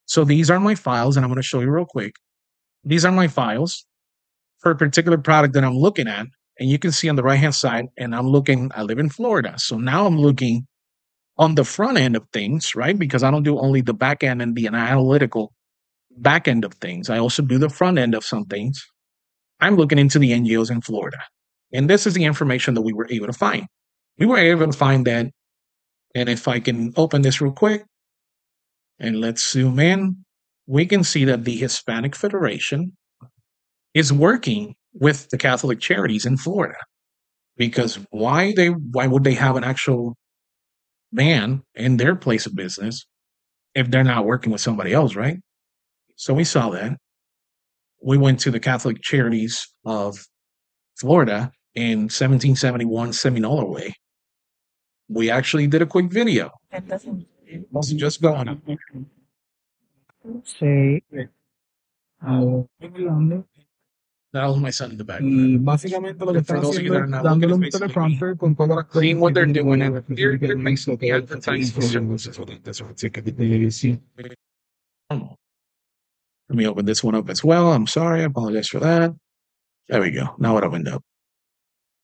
So 0.05 0.23
these 0.23 0.49
are 0.49 0.59
my 0.59 0.75
files, 0.75 1.17
and 1.17 1.25
I'm 1.25 1.29
going 1.29 1.41
to 1.41 1.47
show 1.47 1.59
you 1.59 1.69
real 1.69 1.85
quick. 1.85 2.15
These 2.83 3.05
are 3.05 3.11
my 3.11 3.27
files 3.27 3.85
for 4.59 4.71
a 4.71 4.75
particular 4.75 5.17
product 5.17 5.53
that 5.55 5.63
I'm 5.63 5.77
looking 5.77 6.07
at. 6.07 6.27
And 6.59 6.69
you 6.69 6.79
can 6.79 6.91
see 6.91 7.09
on 7.09 7.15
the 7.15 7.23
right 7.23 7.39
hand 7.39 7.55
side, 7.55 7.87
and 7.97 8.15
I'm 8.15 8.27
looking, 8.27 8.71
I 8.75 8.83
live 8.83 8.99
in 8.99 9.09
Florida. 9.09 9.55
So 9.57 9.77
now 9.77 10.05
I'm 10.05 10.17
looking 10.17 10.67
on 11.37 11.55
the 11.55 11.65
front 11.65 11.97
end 11.97 12.15
of 12.15 12.23
things, 12.31 12.75
right? 12.75 12.97
Because 12.97 13.23
I 13.23 13.31
don't 13.31 13.43
do 13.43 13.59
only 13.59 13.81
the 13.81 13.93
back 13.93 14.23
end 14.23 14.41
and 14.41 14.55
the 14.55 14.67
analytical 14.67 15.51
back 16.17 16.47
end 16.47 16.65
of 16.65 16.73
things. 16.75 17.09
I 17.09 17.19
also 17.19 17.41
do 17.41 17.57
the 17.57 17.69
front 17.69 17.97
end 17.97 18.15
of 18.15 18.23
some 18.23 18.45
things. 18.45 18.85
I'm 19.59 19.75
looking 19.75 19.99
into 19.99 20.19
the 20.19 20.31
NGOs 20.31 20.71
in 20.71 20.81
Florida. 20.81 21.17
And 21.73 21.89
this 21.89 22.05
is 22.05 22.13
the 22.13 22.25
information 22.25 22.73
that 22.75 22.81
we 22.81 22.93
were 22.93 23.07
able 23.09 23.27
to 23.27 23.33
find. 23.33 23.65
We 24.17 24.25
were 24.25 24.37
able 24.37 24.67
to 24.67 24.77
find 24.77 25.05
that. 25.07 25.27
And 26.15 26.29
if 26.29 26.47
I 26.47 26.59
can 26.59 26.93
open 26.95 27.23
this 27.23 27.41
real 27.41 27.51
quick 27.51 27.83
and 28.99 29.19
let's 29.19 29.51
zoom 29.51 29.79
in, 29.79 30.23
we 30.67 30.85
can 30.85 31.03
see 31.03 31.25
that 31.25 31.43
the 31.45 31.55
Hispanic 31.55 32.15
Federation 32.15 32.95
is 33.93 34.13
working 34.13 34.75
with 34.93 35.29
the 35.29 35.37
Catholic 35.37 35.79
charities 35.79 36.25
in 36.25 36.37
Florida. 36.37 36.77
Because 37.57 37.99
why 38.11 38.53
they 38.55 38.67
why 38.67 39.07
would 39.07 39.23
they 39.23 39.33
have 39.33 39.55
an 39.55 39.63
actual 39.63 40.15
man 41.11 41.63
in 41.75 41.97
their 41.97 42.15
place 42.15 42.45
of 42.45 42.55
business 42.55 43.05
if 43.75 43.89
they're 43.89 44.03
not 44.03 44.25
working 44.25 44.51
with 44.51 44.61
somebody 44.61 44.93
else, 44.93 45.15
right? 45.15 45.37
So 46.15 46.33
we 46.33 46.43
saw 46.43 46.69
that. 46.71 46.97
We 48.01 48.17
went 48.17 48.39
to 48.41 48.51
the 48.51 48.59
Catholic 48.59 49.01
Charities 49.01 49.67
of 49.85 50.25
Florida 50.97 51.51
in 51.75 52.09
1771 52.09 53.13
Seminole 53.13 53.71
Way. 53.71 53.93
We 55.09 55.29
actually 55.29 55.67
did 55.67 55.81
a 55.81 55.85
quick 55.85 56.11
video. 56.11 56.51
That 56.71 56.87
doesn't. 56.87 57.25
It 57.45 57.67
wasn't 57.71 57.99
just 57.99 58.21
going. 58.21 58.61
Say. 60.43 61.01
That 64.33 64.47
was 64.47 64.57
my 64.57 64.71
son 64.71 64.91
in 64.91 64.97
the 64.97 65.03
back. 65.03 65.21
Y 65.21 65.57
básicamente 65.59 66.25
lo 66.25 66.33
que 66.33 66.41
For 66.41 66.57
están 66.57 66.61
those 66.63 66.77
of 66.77 66.83
you 66.83 66.93
haciendo 66.93 66.93
that 66.93 66.99
are 66.99 67.05
es 67.05 67.11
not 67.11 67.23
dándole 67.23 67.53
un 67.53 67.59
looking, 67.59 67.67
it's 67.67 67.79
basically 67.79 67.93
teleprompter 67.93 68.37
con 68.39 68.55
todas 68.55 68.75
las 68.77 68.85
Seeing 68.91 69.19
what 69.19 69.33
they're 69.35 69.45
doing 69.45 69.81
and 69.83 70.03
they're, 70.09 70.37
they're 70.37 70.57
basically 70.57 71.11
advertising 71.11 71.81
services. 71.81 72.39
That's 72.63 72.81
what 72.81 72.91
it's 72.91 73.03
like. 73.03 73.13
televisión. 73.13 74.01
Let 76.53 76.57
me 76.57 76.67
open 76.67 76.85
this 76.85 77.03
one 77.03 77.15
up 77.15 77.31
as 77.31 77.43
well. 77.43 77.73
I'm 77.73 77.87
sorry. 77.87 78.21
I 78.21 78.25
apologize 78.25 78.67
for 78.67 78.79
that. 78.79 79.11
There 79.89 79.99
we 79.99 80.11
go. 80.11 80.35
Now 80.37 80.55
it 80.59 80.63
opened 80.63 80.87
up. 80.87 81.03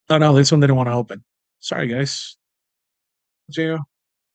Oh, 0.09 0.17
no, 0.17 0.33
this 0.33 0.51
one 0.51 0.59
didn't 0.59 0.75
want 0.75 0.89
to 0.89 0.93
open. 0.93 1.23
Sorry, 1.59 1.85
guys. 1.85 2.35
So, 3.51 3.77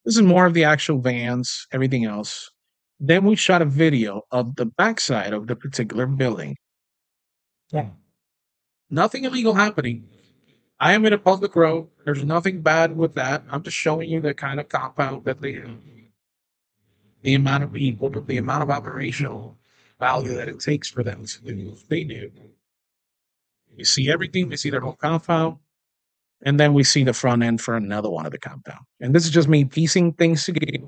this 0.05 0.15
is 0.15 0.21
more 0.21 0.45
of 0.45 0.53
the 0.53 0.63
actual 0.63 0.99
vans, 0.99 1.67
everything 1.73 2.05
else. 2.05 2.49
Then 2.97 3.25
we 3.25 3.35
shot 3.35 3.61
a 3.61 3.65
video 3.65 4.21
of 4.31 4.55
the 4.55 4.65
backside 4.65 5.33
of 5.33 5.47
the 5.47 5.55
particular 5.57 6.05
building. 6.07 6.55
Yeah. 7.73 7.89
Nothing 8.89 9.25
illegal 9.25 9.53
happening. 9.53 10.07
I 10.79 10.93
am 10.93 11.05
in 11.05 11.11
a 11.11 11.17
public 11.17 11.57
road. 11.57 11.89
There's 12.05 12.23
nothing 12.23 12.61
bad 12.61 12.95
with 12.95 13.15
that. 13.15 13.43
I'm 13.51 13.63
just 13.63 13.75
showing 13.75 14.09
you 14.09 14.21
the 14.21 14.33
kind 14.33 14.61
of 14.61 14.69
compound 14.69 15.25
that 15.25 15.41
they 15.41 15.55
have. 15.55 15.77
the 17.21 17.33
amount 17.33 17.65
of 17.65 17.73
people, 17.73 18.09
the 18.09 18.37
amount 18.37 18.63
of 18.63 18.69
operational 18.69 19.57
value 19.99 20.35
that 20.35 20.49
it 20.49 20.59
takes 20.59 20.89
for 20.89 21.03
them 21.03 21.25
to 21.25 21.41
do 21.41 21.75
they 21.89 22.03
do. 22.03 22.31
We 23.77 23.83
see 23.83 24.11
everything, 24.11 24.49
we 24.49 24.57
see 24.57 24.69
their 24.69 24.81
whole 24.81 24.93
compound, 24.93 25.57
and 26.43 26.59
then 26.59 26.73
we 26.73 26.83
see 26.83 27.03
the 27.03 27.13
front 27.13 27.43
end 27.43 27.61
for 27.61 27.75
another 27.75 28.09
one 28.09 28.25
of 28.25 28.31
the 28.31 28.37
compound. 28.37 28.85
And 29.01 29.13
this 29.13 29.25
is 29.25 29.31
just 29.31 29.47
me 29.47 29.65
piecing 29.65 30.13
things 30.13 30.45
together. 30.45 30.87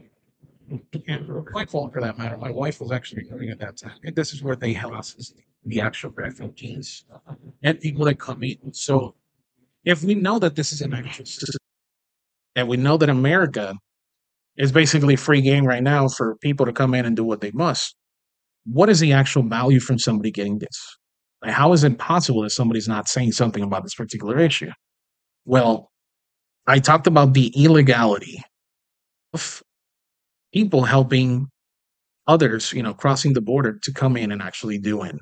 And 1.08 1.28
my 1.52 1.66
fault 1.66 1.94
for 1.94 2.02
that 2.02 2.18
matter. 2.18 2.38
My 2.38 2.52
wife 2.52 2.82
was 2.82 2.92
actually 2.92 3.24
doing 3.24 3.50
at 3.50 3.60
that 3.60 3.78
time. 3.78 3.98
And 4.04 4.16
this 4.16 4.34
is 4.34 4.44
where 4.44 4.56
they 4.56 4.74
house 4.74 5.34
the 5.66 5.82
actual 5.82 6.12
refugees 6.12 7.06
and 7.64 7.80
people 7.80 8.06
that 8.06 8.20
come 8.20 8.44
in. 8.44 8.74
So 8.74 9.16
if 9.86 10.04
we 10.04 10.16
know 10.16 10.40
that 10.40 10.56
this 10.56 10.74
is 10.74 10.82
an 10.82 10.94
actual 10.94 11.26
system, 11.26 11.60
and 12.56 12.68
we 12.68 12.78
know 12.78 12.98
that 12.98 13.10
America 13.10 13.76
is 14.58 14.72
basically 14.72 15.16
free 15.16 15.42
game 15.42 15.66
right 15.66 15.84
now 15.84 16.08
for 16.08 16.36
people 16.38 16.66
to 16.66 16.74
come 16.74 16.94
in 16.94 17.06
and 17.06 17.16
do 17.16 17.24
what 17.24 17.40
they 17.40 17.52
must, 17.52 17.96
what 18.72 18.90
is 18.90 19.00
the 19.00 19.14
actual 19.14 19.44
value 19.44 19.80
from 19.80 20.00
somebody 20.00 20.32
getting 20.32 20.60
this? 20.60 20.98
Like, 21.44 21.54
how 21.54 21.74
is 21.74 21.84
it 21.84 21.98
possible 21.98 22.42
that 22.42 22.50
somebody's 22.50 22.88
not 22.88 23.08
saying 23.08 23.32
something 23.32 23.64
about 23.64 23.84
this 23.84 23.96
particular 23.96 24.40
issue? 24.40 24.72
Well, 25.46 25.92
I 26.68 26.80
talked 26.80 27.08
about 27.08 27.34
the 27.34 27.54
illegality 27.56 28.44
of 29.34 29.64
people 30.54 30.84
helping 30.84 31.48
others, 32.28 32.74
you 32.74 32.84
know, 32.84 32.94
crossing 32.94 33.34
the 33.34 33.42
border 33.42 33.80
to 33.84 33.94
come 33.94 34.18
in 34.18 34.32
and 34.32 34.42
actually 34.42 34.78
do 34.78 34.92
doing 34.92 35.20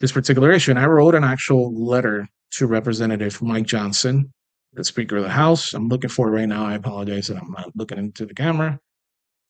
this 0.00 0.12
particular 0.12 0.50
issue. 0.50 0.70
And 0.70 0.78
I 0.78 0.86
wrote 0.86 1.14
an 1.14 1.24
actual 1.24 1.74
letter 1.74 2.28
to 2.52 2.66
Representative 2.66 3.42
Mike 3.42 3.66
Johnson, 3.66 4.32
the 4.72 4.84
Speaker 4.84 5.16
of 5.16 5.24
the 5.24 5.28
House. 5.30 5.74
I'm 5.74 5.88
looking 5.88 6.10
for 6.10 6.28
it 6.28 6.30
right 6.30 6.48
now. 6.48 6.64
I 6.64 6.74
apologize 6.74 7.26
that 7.26 7.36
I'm 7.36 7.50
not 7.50 7.70
looking 7.74 7.98
into 7.98 8.24
the 8.24 8.34
camera. 8.34 8.78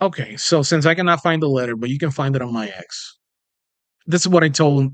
Okay, 0.00 0.36
so 0.36 0.62
since 0.62 0.84
I 0.84 0.94
cannot 0.94 1.22
find 1.22 1.42
the 1.42 1.48
letter, 1.48 1.76
but 1.76 1.88
you 1.88 1.98
can 1.98 2.10
find 2.10 2.36
it 2.36 2.42
on 2.42 2.52
my 2.52 2.68
ex, 2.68 3.18
this 4.06 4.22
is 4.22 4.28
what 4.28 4.44
I 4.44 4.48
told 4.48 4.92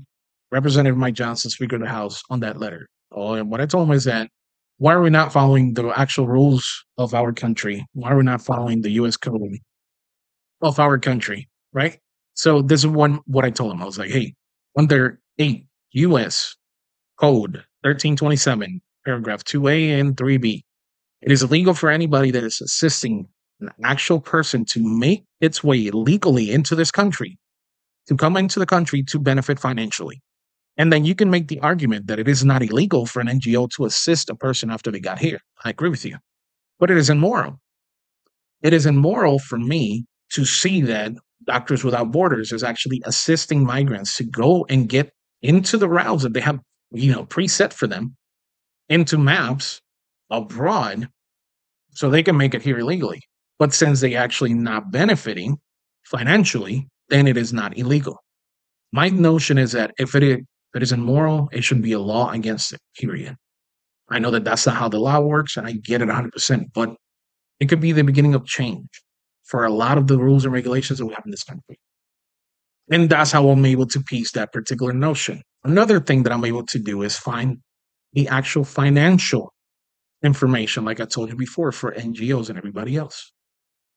Representative 0.51 0.97
Mike 0.97 1.15
Johnson, 1.15 1.51
Speaker 1.51 1.75
of 1.75 1.81
the 1.81 1.87
House, 1.87 2.21
on 2.29 2.39
that 2.41 2.59
letter. 2.59 2.87
Oh, 3.11 3.33
and 3.33 3.49
what 3.49 3.61
I 3.61 3.65
told 3.65 3.87
him 3.87 3.93
is 3.93 4.03
that 4.05 4.29
why 4.77 4.93
are 4.93 5.01
we 5.01 5.09
not 5.09 5.33
following 5.33 5.73
the 5.73 5.91
actual 5.95 6.27
rules 6.27 6.85
of 6.97 7.13
our 7.13 7.33
country? 7.33 7.85
Why 7.93 8.11
are 8.11 8.17
we 8.17 8.23
not 8.23 8.41
following 8.41 8.81
the 8.81 8.91
U.S. 8.91 9.17
code 9.17 9.57
of 10.61 10.79
our 10.79 10.97
country? 10.97 11.49
Right. 11.73 11.99
So 12.35 12.61
this 12.61 12.81
is 12.81 12.87
one 12.87 13.19
what 13.25 13.45
I 13.45 13.49
told 13.49 13.73
him. 13.73 13.81
I 13.81 13.85
was 13.85 13.97
like, 13.97 14.11
hey, 14.11 14.35
under 14.77 15.19
eight 15.37 15.65
U.S. 15.91 16.55
Code 17.19 17.65
1327, 17.81 18.81
paragraph 19.05 19.43
2A 19.43 19.99
and 19.99 20.15
3B, 20.15 20.61
it 21.21 21.31
is 21.31 21.43
illegal 21.43 21.73
for 21.73 21.89
anybody 21.89 22.31
that 22.31 22.43
is 22.43 22.61
assisting 22.61 23.27
an 23.61 23.69
actual 23.83 24.19
person 24.19 24.65
to 24.65 24.81
make 24.81 25.23
its 25.41 25.63
way 25.63 25.89
legally 25.91 26.51
into 26.51 26.75
this 26.75 26.91
country 26.91 27.37
to 28.07 28.15
come 28.15 28.35
into 28.37 28.59
the 28.59 28.65
country 28.65 29.03
to 29.03 29.19
benefit 29.19 29.59
financially. 29.59 30.21
And 30.77 30.91
then 30.91 31.05
you 31.05 31.13
can 31.13 31.29
make 31.29 31.47
the 31.47 31.59
argument 31.59 32.07
that 32.07 32.19
it 32.19 32.27
is 32.27 32.43
not 32.43 32.63
illegal 32.63 33.05
for 33.05 33.19
an 33.19 33.27
NGO 33.27 33.69
to 33.71 33.85
assist 33.85 34.29
a 34.29 34.35
person 34.35 34.71
after 34.71 34.91
they 34.91 34.99
got 34.99 35.19
here. 35.19 35.39
I 35.63 35.69
agree 35.69 35.89
with 35.89 36.05
you. 36.05 36.17
But 36.79 36.89
it 36.89 36.97
is 36.97 37.09
immoral. 37.09 37.59
It 38.61 38.73
is 38.73 38.85
immoral 38.85 39.39
for 39.39 39.59
me 39.59 40.05
to 40.31 40.45
see 40.45 40.81
that 40.81 41.13
Doctors 41.45 41.83
Without 41.83 42.11
Borders 42.11 42.51
is 42.51 42.63
actually 42.63 43.01
assisting 43.05 43.63
migrants 43.63 44.17
to 44.17 44.23
go 44.23 44.65
and 44.69 44.89
get 44.89 45.11
into 45.41 45.77
the 45.77 45.89
routes 45.89 46.23
that 46.23 46.33
they 46.33 46.41
have, 46.41 46.59
you 46.91 47.11
know, 47.11 47.25
preset 47.25 47.73
for 47.73 47.87
them 47.87 48.15
into 48.89 49.17
maps 49.17 49.81
abroad 50.29 51.07
so 51.91 52.09
they 52.09 52.23
can 52.23 52.37
make 52.37 52.53
it 52.53 52.61
here 52.61 52.79
illegally. 52.79 53.21
But 53.57 53.73
since 53.73 54.01
they 54.01 54.15
actually 54.15 54.53
not 54.53 54.91
benefiting 54.91 55.57
financially, 56.05 56.87
then 57.09 57.27
it 57.27 57.37
is 57.37 57.53
not 57.53 57.77
illegal. 57.77 58.17
My 58.91 59.09
notion 59.09 59.57
is 59.57 59.73
that 59.73 59.91
if 59.99 60.15
it 60.15 60.23
is, 60.23 60.37
if 60.37 60.75
it 60.75 60.83
is 60.83 60.91
immoral, 60.91 61.49
it 61.51 61.63
should 61.63 61.81
be 61.81 61.93
a 61.93 61.99
law 61.99 62.31
against 62.31 62.73
it, 62.73 62.79
period. 62.97 63.35
I 64.09 64.19
know 64.19 64.31
that 64.31 64.43
that's 64.43 64.65
not 64.65 64.75
how 64.75 64.89
the 64.89 64.99
law 64.99 65.19
works, 65.19 65.57
and 65.57 65.67
I 65.67 65.73
get 65.73 66.01
it 66.01 66.07
100%, 66.07 66.65
but 66.73 66.95
it 67.59 67.69
could 67.69 67.81
be 67.81 67.91
the 67.91 68.03
beginning 68.03 68.35
of 68.35 68.45
change 68.45 68.87
for 69.43 69.65
a 69.65 69.71
lot 69.71 69.97
of 69.97 70.07
the 70.07 70.17
rules 70.17 70.45
and 70.45 70.53
regulations 70.53 70.99
that 70.99 71.05
we 71.05 71.13
have 71.13 71.25
in 71.25 71.31
this 71.31 71.43
country. 71.43 71.79
And 72.91 73.09
that's 73.09 73.31
how 73.31 73.49
I'm 73.49 73.65
able 73.65 73.87
to 73.87 74.03
piece 74.03 74.31
that 74.31 74.53
particular 74.53 74.93
notion. 74.93 75.41
Another 75.63 75.99
thing 75.99 76.23
that 76.23 76.31
I'm 76.31 76.45
able 76.45 76.65
to 76.67 76.79
do 76.79 77.01
is 77.01 77.17
find 77.17 77.57
the 78.13 78.27
actual 78.27 78.63
financial 78.63 79.53
information, 80.23 80.85
like 80.85 80.99
I 80.99 81.05
told 81.05 81.29
you 81.29 81.35
before, 81.35 81.71
for 81.71 81.93
NGOs 81.93 82.49
and 82.49 82.57
everybody 82.57 82.95
else. 82.95 83.31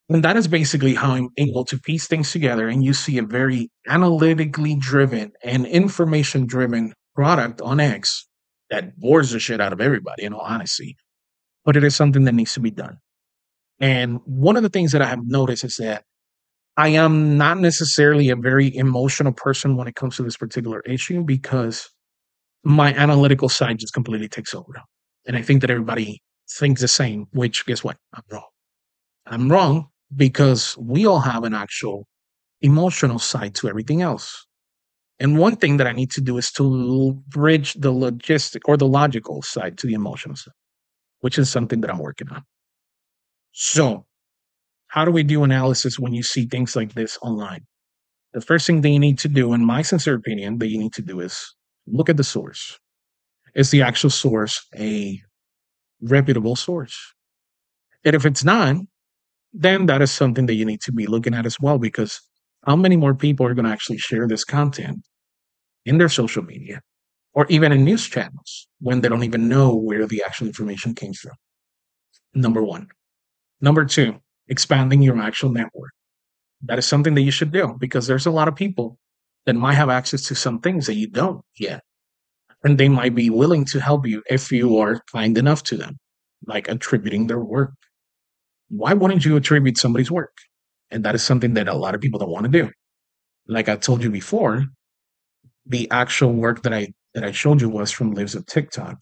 And 0.09 0.23
that 0.23 0.35
is 0.35 0.47
basically 0.47 0.95
how 0.95 1.13
I'm 1.13 1.29
able 1.37 1.63
to 1.65 1.79
piece 1.79 2.07
things 2.07 2.31
together. 2.31 2.67
And 2.67 2.83
you 2.83 2.93
see 2.93 3.17
a 3.17 3.23
very 3.23 3.69
analytically 3.87 4.75
driven 4.75 5.31
and 5.43 5.65
information 5.65 6.45
driven 6.45 6.93
product 7.15 7.61
on 7.61 7.79
X 7.79 8.27
that 8.69 8.97
bores 8.99 9.31
the 9.31 9.39
shit 9.39 9.61
out 9.61 9.71
of 9.71 9.79
everybody, 9.79 10.23
in 10.23 10.33
all 10.33 10.41
honesty. 10.41 10.97
But 11.63 11.77
it 11.77 11.83
is 11.83 11.95
something 11.95 12.25
that 12.25 12.35
needs 12.35 12.53
to 12.53 12.59
be 12.59 12.71
done. 12.71 12.97
And 13.79 14.19
one 14.25 14.57
of 14.57 14.63
the 14.63 14.69
things 14.69 14.91
that 14.91 15.01
I 15.01 15.07
have 15.07 15.21
noticed 15.23 15.63
is 15.63 15.77
that 15.77 16.03
I 16.75 16.89
am 16.89 17.37
not 17.37 17.59
necessarily 17.59 18.29
a 18.29 18.35
very 18.35 18.75
emotional 18.75 19.31
person 19.31 19.77
when 19.77 19.87
it 19.87 19.95
comes 19.95 20.15
to 20.17 20.23
this 20.23 20.37
particular 20.37 20.81
issue 20.81 21.23
because 21.23 21.89
my 22.63 22.93
analytical 22.93 23.49
side 23.49 23.79
just 23.79 23.93
completely 23.93 24.27
takes 24.27 24.55
over. 24.55 24.73
And 25.27 25.37
I 25.37 25.41
think 25.41 25.61
that 25.61 25.69
everybody 25.69 26.21
thinks 26.49 26.81
the 26.81 26.87
same, 26.87 27.25
which 27.31 27.65
guess 27.65 27.83
what? 27.83 27.97
I'm 28.13 28.23
wrong. 28.31 28.47
I'm 29.27 29.51
wrong 29.51 29.87
because 30.15 30.77
we 30.77 31.05
all 31.05 31.19
have 31.19 31.43
an 31.43 31.53
actual 31.53 32.07
emotional 32.61 33.19
side 33.19 33.55
to 33.55 33.69
everything 33.69 34.01
else. 34.01 34.45
And 35.19 35.37
one 35.37 35.55
thing 35.55 35.77
that 35.77 35.87
I 35.87 35.91
need 35.91 36.11
to 36.11 36.21
do 36.21 36.37
is 36.37 36.51
to 36.53 37.13
bridge 37.27 37.75
the 37.75 37.91
logistic 37.93 38.61
or 38.65 38.77
the 38.77 38.87
logical 38.87 39.41
side 39.41 39.77
to 39.77 39.87
the 39.87 39.93
emotional 39.93 40.35
side, 40.35 40.53
which 41.19 41.37
is 41.37 41.49
something 41.49 41.81
that 41.81 41.91
I'm 41.91 41.99
working 41.99 42.29
on. 42.29 42.43
So, 43.51 44.05
how 44.93 45.03
do 45.03 45.09
we 45.09 45.23
do 45.23 45.43
analysis 45.43 45.97
when 45.97 46.13
you 46.13 46.21
see 46.21 46.45
things 46.45 46.75
like 46.75 46.93
this 46.93 47.17
online? 47.23 47.65
The 48.33 48.41
first 48.41 48.67
thing 48.67 48.81
that 48.81 48.89
you 48.89 48.99
need 48.99 49.17
to 49.19 49.27
do, 49.27 49.51
in 49.53 49.65
my 49.65 49.81
sincere 49.81 50.13
opinion, 50.13 50.59
that 50.59 50.67
you 50.67 50.77
need 50.77 50.93
to 50.93 51.01
do 51.01 51.19
is 51.19 51.55
look 51.87 52.09
at 52.09 52.17
the 52.17 52.23
source. 52.23 52.77
Is 53.55 53.71
the 53.71 53.81
actual 53.81 54.11
source 54.11 54.63
a 54.77 55.19
reputable 55.99 56.55
source? 56.55 56.95
And 58.05 58.15
if 58.15 58.23
it's 58.23 58.43
not, 58.43 58.75
then 59.51 59.87
that 59.87 60.03
is 60.03 60.11
something 60.11 60.45
that 60.45 60.53
you 60.53 60.65
need 60.65 60.81
to 60.81 60.91
be 60.91 61.07
looking 61.07 61.33
at 61.33 61.47
as 61.47 61.59
well 61.59 61.79
because 61.79 62.21
how 62.67 62.75
many 62.75 62.95
more 62.95 63.15
people 63.15 63.47
are 63.47 63.55
going 63.55 63.65
to 63.65 63.71
actually 63.71 63.97
share 63.97 64.27
this 64.27 64.43
content 64.43 64.99
in 65.87 65.97
their 65.97 66.09
social 66.09 66.43
media 66.43 66.81
or 67.33 67.47
even 67.49 67.71
in 67.71 67.83
news 67.83 68.07
channels 68.07 68.67
when 68.79 69.01
they 69.01 69.09
don't 69.09 69.23
even 69.23 69.49
know 69.49 69.75
where 69.75 70.05
the 70.05 70.21
actual 70.23 70.45
information 70.45 70.93
came 70.93 71.13
from? 71.13 71.33
Number 72.35 72.61
one. 72.61 72.89
Number 73.59 73.85
two, 73.85 74.19
expanding 74.53 75.01
your 75.01 75.19
actual 75.19 75.51
network. 75.51 75.91
That 76.61 76.79
is 76.79 76.85
something 76.85 77.13
that 77.15 77.21
you 77.21 77.31
should 77.31 77.51
do 77.51 77.75
because 77.77 78.07
there's 78.07 78.25
a 78.25 78.31
lot 78.31 78.47
of 78.47 78.55
people 78.55 78.97
that 79.45 79.55
might 79.55 79.73
have 79.73 79.89
access 79.89 80.21
to 80.27 80.35
some 80.35 80.61
things 80.61 80.85
that 80.85 80.95
you 80.95 81.07
don't 81.07 81.43
yet. 81.57 81.83
And 82.63 82.77
they 82.77 82.87
might 82.87 83.13
be 83.13 83.29
willing 83.29 83.65
to 83.65 83.81
help 83.81 84.07
you 84.07 84.23
if 84.29 84.49
you 84.51 84.77
are 84.77 85.01
kind 85.11 85.37
enough 85.37 85.63
to 85.63 85.75
them, 85.75 85.97
like 86.47 86.69
attributing 86.69 87.27
their 87.27 87.41
work 87.41 87.73
why 88.73 88.93
wouldn't 88.93 89.23
you 89.23 89.35
attribute 89.35 89.77
somebody's 89.77 90.09
work? 90.09 90.35
And 90.89 91.05
that 91.05 91.13
is 91.13 91.23
something 91.23 91.53
that 91.53 91.67
a 91.67 91.75
lot 91.75 91.93
of 91.93 92.01
people 92.01 92.19
don't 92.19 92.31
want 92.31 92.45
to 92.45 92.51
do. 92.51 92.71
Like 93.47 93.69
I 93.69 93.75
told 93.75 94.03
you 94.03 94.09
before, 94.09 94.65
the 95.65 95.89
actual 95.91 96.33
work 96.33 96.63
that 96.63 96.73
I 96.73 96.93
that 97.13 97.23
I 97.23 97.31
showed 97.31 97.61
you 97.61 97.69
was 97.69 97.91
from 97.91 98.13
Libs 98.13 98.33
of 98.33 98.45
TikTok. 98.47 98.97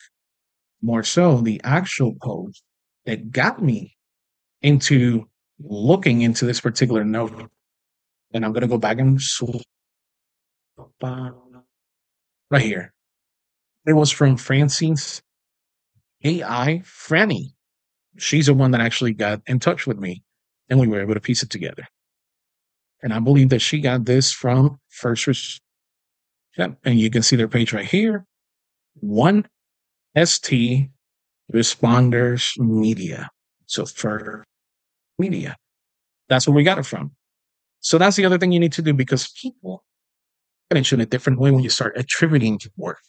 More 0.81 1.03
so, 1.03 1.39
the 1.39 1.61
actual 1.63 2.15
post 2.21 2.63
that 3.05 3.31
got 3.31 3.61
me 3.61 3.95
into 4.61 5.27
looking 5.63 6.21
into 6.21 6.45
this 6.45 6.61
particular 6.61 7.03
note. 7.03 7.49
And 8.33 8.45
I'm 8.45 8.53
gonna 8.53 8.67
go 8.67 8.77
back 8.77 8.99
and 8.99 9.19
right 12.49 12.61
here. 12.61 12.93
It 13.85 13.93
was 13.93 14.11
from 14.11 14.37
Francine's 14.37 15.21
AI 16.23 16.83
Franny 16.85 17.53
she's 18.17 18.47
the 18.47 18.53
one 18.53 18.71
that 18.71 18.81
actually 18.81 19.13
got 19.13 19.41
in 19.47 19.59
touch 19.59 19.87
with 19.87 19.99
me 19.99 20.23
and 20.69 20.79
we 20.79 20.87
were 20.87 21.01
able 21.01 21.13
to 21.13 21.19
piece 21.19 21.43
it 21.43 21.49
together. 21.49 21.87
And 23.01 23.13
I 23.13 23.19
believe 23.19 23.49
that 23.49 23.61
she 23.61 23.81
got 23.81 24.05
this 24.05 24.31
from 24.31 24.79
First 24.89 25.27
Res- 25.27 25.59
yep, 26.57 26.77
and 26.83 26.99
you 26.99 27.09
can 27.09 27.23
see 27.23 27.35
their 27.35 27.47
page 27.47 27.73
right 27.73 27.85
here. 27.85 28.25
One 28.95 29.47
ST 30.15 30.89
Responders 31.53 32.57
Media. 32.59 33.29
So 33.65 33.85
for 33.85 34.43
media. 35.21 35.55
That's 36.27 36.47
where 36.47 36.55
we 36.55 36.63
got 36.63 36.79
it 36.79 36.85
from. 36.85 37.11
So 37.79 37.97
that's 37.97 38.15
the 38.15 38.25
other 38.25 38.37
thing 38.37 38.51
you 38.51 38.59
need 38.59 38.73
to 38.73 38.81
do 38.81 38.93
because 38.93 39.29
people 39.41 39.83
it 40.77 40.93
in 40.93 41.01
a 41.01 41.05
different 41.05 41.39
way 41.39 41.51
when 41.51 41.63
you 41.63 41.69
start 41.69 41.97
attributing 41.97 42.59
work. 42.77 42.99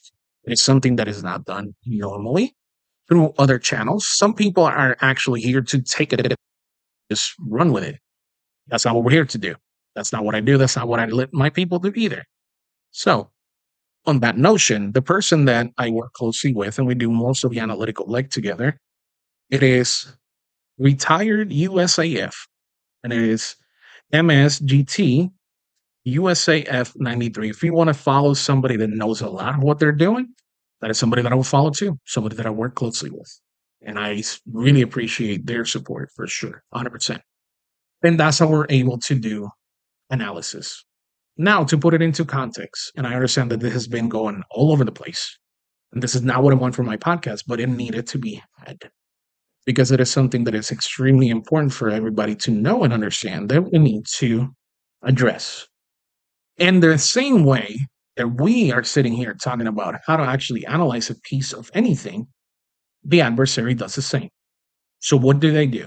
It's 0.45 0.63
something 0.63 0.97
that 0.97 1.09
is 1.09 1.23
not 1.23 1.45
done 1.45 1.75
normally 1.87 2.55
through 3.09 3.33
other 3.39 3.59
channels. 3.59 4.09
Some 4.09 4.35
people 4.35 4.65
are 4.65 4.97
actually 5.01 5.41
here 5.41 5.63
to 5.63 5.81
take 5.81 6.13
it, 6.13 6.35
just 7.11 7.35
run 7.47 7.73
with 7.73 7.85
it. 7.85 7.97
That's 8.69 8.85
not 8.85 8.95
what 8.95 9.05
we're 9.05 9.13
here 9.13 9.25
to 9.25 9.39
do. 9.39 9.55
That's 9.95 10.13
not 10.13 10.25
what 10.25 10.35
I 10.35 10.41
do. 10.41 10.59
That's 10.59 10.77
not 10.77 10.89
what 10.89 11.01
I 11.01 11.07
let 11.07 11.33
my 11.33 11.51
people 11.51 11.79
do 11.79 11.93
either. 11.95 12.25
So, 12.91 13.31
on 14.07 14.21
that 14.21 14.37
notion, 14.37 14.93
the 14.93 15.03
person 15.03 15.45
that 15.45 15.69
I 15.79 15.91
work 15.91 16.13
closely 16.15 16.53
with, 16.53 16.79
and 16.79 16.87
we 16.87 16.95
do 16.95 17.11
most 17.11 17.45
of 17.45 17.53
the 17.53 17.61
analytical 17.61 18.07
leg 18.07 18.31
together, 18.31 18.79
it 19.51 19.63
is 19.63 20.13
retired 20.79 21.51
USAF, 21.51 22.35
and 23.05 23.13
it 23.13 23.23
is 23.23 23.57
MSGT 24.13 25.31
USAF 26.07 26.93
93. 26.97 27.51
If 27.51 27.63
you 27.63 27.73
want 27.73 27.89
to 27.89 27.95
follow 27.95 28.35
somebody 28.35 28.77
that 28.77 28.91
knows 28.91 29.21
a 29.21 29.29
lot 29.29 29.57
of 29.57 29.63
what 29.63 29.79
they're 29.79 29.93
doing, 29.93 30.29
that 30.81 30.91
is 30.91 30.99
somebody 30.99 31.23
that 31.23 31.33
I 31.33 31.35
will 31.35 31.45
follow 31.45 31.71
too, 31.71 31.99
somebody 32.05 32.37
that 32.37 32.47
I 32.47 32.51
work 32.51 32.75
closely 32.75 33.11
with. 33.11 33.41
And 33.83 33.99
I 33.99 34.23
really 34.47 34.83
appreciate 34.83 35.47
their 35.47 35.65
support 35.65 36.11
for 36.15 36.27
sure, 36.27 36.63
100%. 36.75 37.21
And 38.03 38.19
that's 38.19 38.39
how 38.39 38.49
we're 38.49 38.67
able 38.69 38.99
to 38.99 39.15
do 39.15 39.49
analysis. 40.11 40.85
Now, 41.37 41.65
to 41.65 41.79
put 41.79 41.95
it 41.95 42.03
into 42.03 42.25
context, 42.25 42.93
and 42.97 43.07
I 43.07 43.15
understand 43.15 43.51
that 43.51 43.61
this 43.61 43.73
has 43.73 43.89
been 43.89 44.09
going 44.09 44.43
all 44.51 44.73
over 44.73 44.85
the 44.85 44.93
place, 44.93 45.39
and 45.93 46.03
this 46.03 46.15
is 46.15 46.23
not 46.23 46.43
what 46.43 46.53
I 46.53 46.57
want 46.57 46.75
for 46.75 46.83
my 46.83 46.97
podcast, 46.97 47.45
but 47.47 47.61
it 47.61 47.69
needed 47.69 48.07
to 48.09 48.19
be 48.19 48.43
had 48.59 48.91
because 49.65 49.93
it 49.93 50.01
is 50.01 50.11
something 50.11 50.45
that 50.45 50.55
is 50.55 50.71
extremely 50.71 51.29
important 51.29 51.73
for 51.73 51.89
everybody 51.89 52.35
to 52.35 52.51
know 52.51 52.83
and 52.85 52.93
understand 52.93 53.49
that 53.51 53.71
we 53.71 53.79
need 53.79 54.05
to 54.17 54.49
address. 55.03 55.67
In 56.59 56.81
the 56.81 56.99
same 56.99 57.45
way 57.45 57.79
that 58.17 58.41
we 58.41 58.73
are 58.73 58.83
sitting 58.83 59.13
here 59.13 59.35
talking 59.35 59.67
about 59.67 59.97
how 60.07 60.17
to 60.17 60.23
actually 60.23 60.67
analyze 60.67 61.11
a 61.11 61.15
piece 61.15 61.53
of 61.53 61.71
anything, 61.75 62.27
the 63.05 63.21
adversary 63.21 63.75
does 63.75 63.95
the 63.95 64.03
same. 64.03 64.29
So, 65.01 65.17
what 65.17 65.41
do 65.41 65.53
they 65.53 65.67
do? 65.67 65.87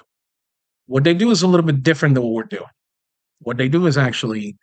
What 0.88 1.04
they 1.04 1.14
do 1.14 1.32
is 1.32 1.42
a 1.42 1.48
little 1.48 1.66
bit 1.66 1.84
different 1.84 2.16
than 2.16 2.24
what 2.24 2.34
we're 2.34 2.44
doing. 2.44 2.64
What 3.40 3.58
they 3.58 3.70
do 3.70 3.86
is 3.88 3.98
actually 3.98 4.58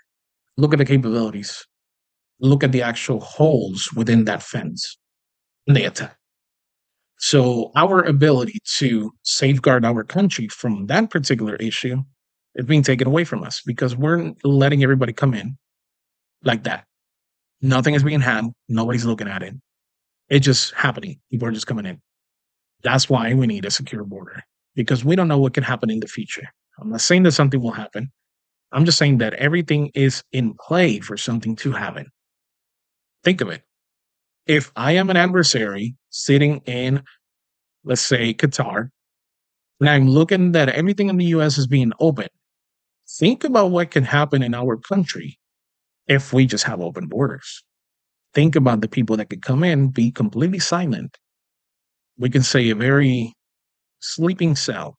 look 0.57 0.73
at 0.73 0.79
the 0.79 0.85
capabilities, 0.85 1.65
look 2.41 2.63
at 2.63 2.73
the 2.73 2.83
actual 2.83 3.21
holes 3.21 3.89
within 3.95 4.25
that 4.25 4.43
fence, 4.43 4.99
and 5.67 5.77
they 5.77 5.85
attack. 5.85 6.17
So, 7.25 7.71
our 7.77 8.03
ability 8.03 8.59
to 8.79 9.13
safeguard 9.23 9.85
our 9.85 10.03
country 10.03 10.49
from 10.49 10.87
that 10.87 11.09
particular 11.09 11.55
issue 11.55 12.03
is 12.57 12.67
being 12.67 12.83
taken 12.83 13.07
away 13.07 13.23
from 13.23 13.45
us 13.45 13.63
because 13.65 13.95
we're 13.95 14.33
letting 14.43 14.83
everybody 14.83 15.13
come 15.13 15.33
in 15.33 15.57
like 16.43 16.65
that. 16.65 16.85
Nothing 17.61 17.95
is 17.95 18.03
being 18.03 18.21
had. 18.21 18.47
Nobody's 18.69 19.05
looking 19.05 19.29
at 19.29 19.45
it. 19.45 19.55
It's 20.31 20.45
just 20.45 20.75
happening. 20.75 21.21
People 21.31 21.47
are 21.47 21.53
just 21.53 21.69
coming 21.69 21.87
in. 21.87 22.03
That's 22.83 23.09
why 23.09 23.33
we 23.35 23.47
need 23.47 23.67
a 23.67 23.71
secure 23.71 24.03
border 24.03 24.43
because 24.75 25.05
we 25.05 25.15
don't 25.15 25.29
know 25.29 25.39
what 25.39 25.55
can 25.55 25.63
happen 25.63 25.91
in 25.91 26.01
the 26.01 26.09
future. 26.09 26.49
I'm 26.81 26.91
not 26.91 27.03
saying 27.03 27.23
that 27.23 27.33
something 27.33 27.63
will 27.63 27.71
happen. 27.71 28.11
I'm 28.73 28.85
just 28.85 28.99
saying 28.99 29.19
that 29.19 29.35
everything 29.35 29.93
is 29.95 30.25
in 30.33 30.55
play 30.59 30.99
for 30.99 31.17
something 31.17 31.55
to 31.55 31.71
happen. 31.71 32.07
Think 33.23 33.41
of 33.41 33.49
it. 33.49 33.63
If 34.47 34.73
I 34.77 34.93
am 34.93 35.11
an 35.11 35.17
adversary 35.17 35.97
sitting 36.11 36.59
in, 36.67 37.03
let's 37.85 38.03
say, 38.03 38.35
Qatar, 38.35 38.91
and 39.81 39.91
I'm 39.91 40.09
looking 40.09 40.53
that 40.53 40.69
everything 40.71 41.09
in 41.09 41.17
the 41.17 41.27
US 41.27 41.59
is 41.59 41.67
being 41.67 41.93
open, 42.01 42.29
think 43.19 43.45
about 43.45 43.71
what 43.71 43.91
can 43.91 44.05
happen 44.05 44.43
in 44.43 44.55
our 44.55 44.77
country 44.77 45.39
if 46.09 46.33
we 46.33 46.47
just 46.47 46.65
have 46.65 46.81
open 46.81 47.09
borders. 47.09 47.65
Think 48.35 48.57
about 48.57 48.81
the 48.81 48.89
people 48.89 49.17
that 49.19 49.31
could 49.31 49.43
come 49.43 49.65
in, 49.65 49.89
be 49.89 50.11
completely 50.11 50.61
silent. 50.61 51.19
We 52.19 52.31
can 52.31 52.43
say 52.43 52.71
a 52.71 52.75
very 52.75 53.35
sleeping 54.01 54.57
cell, 54.57 54.97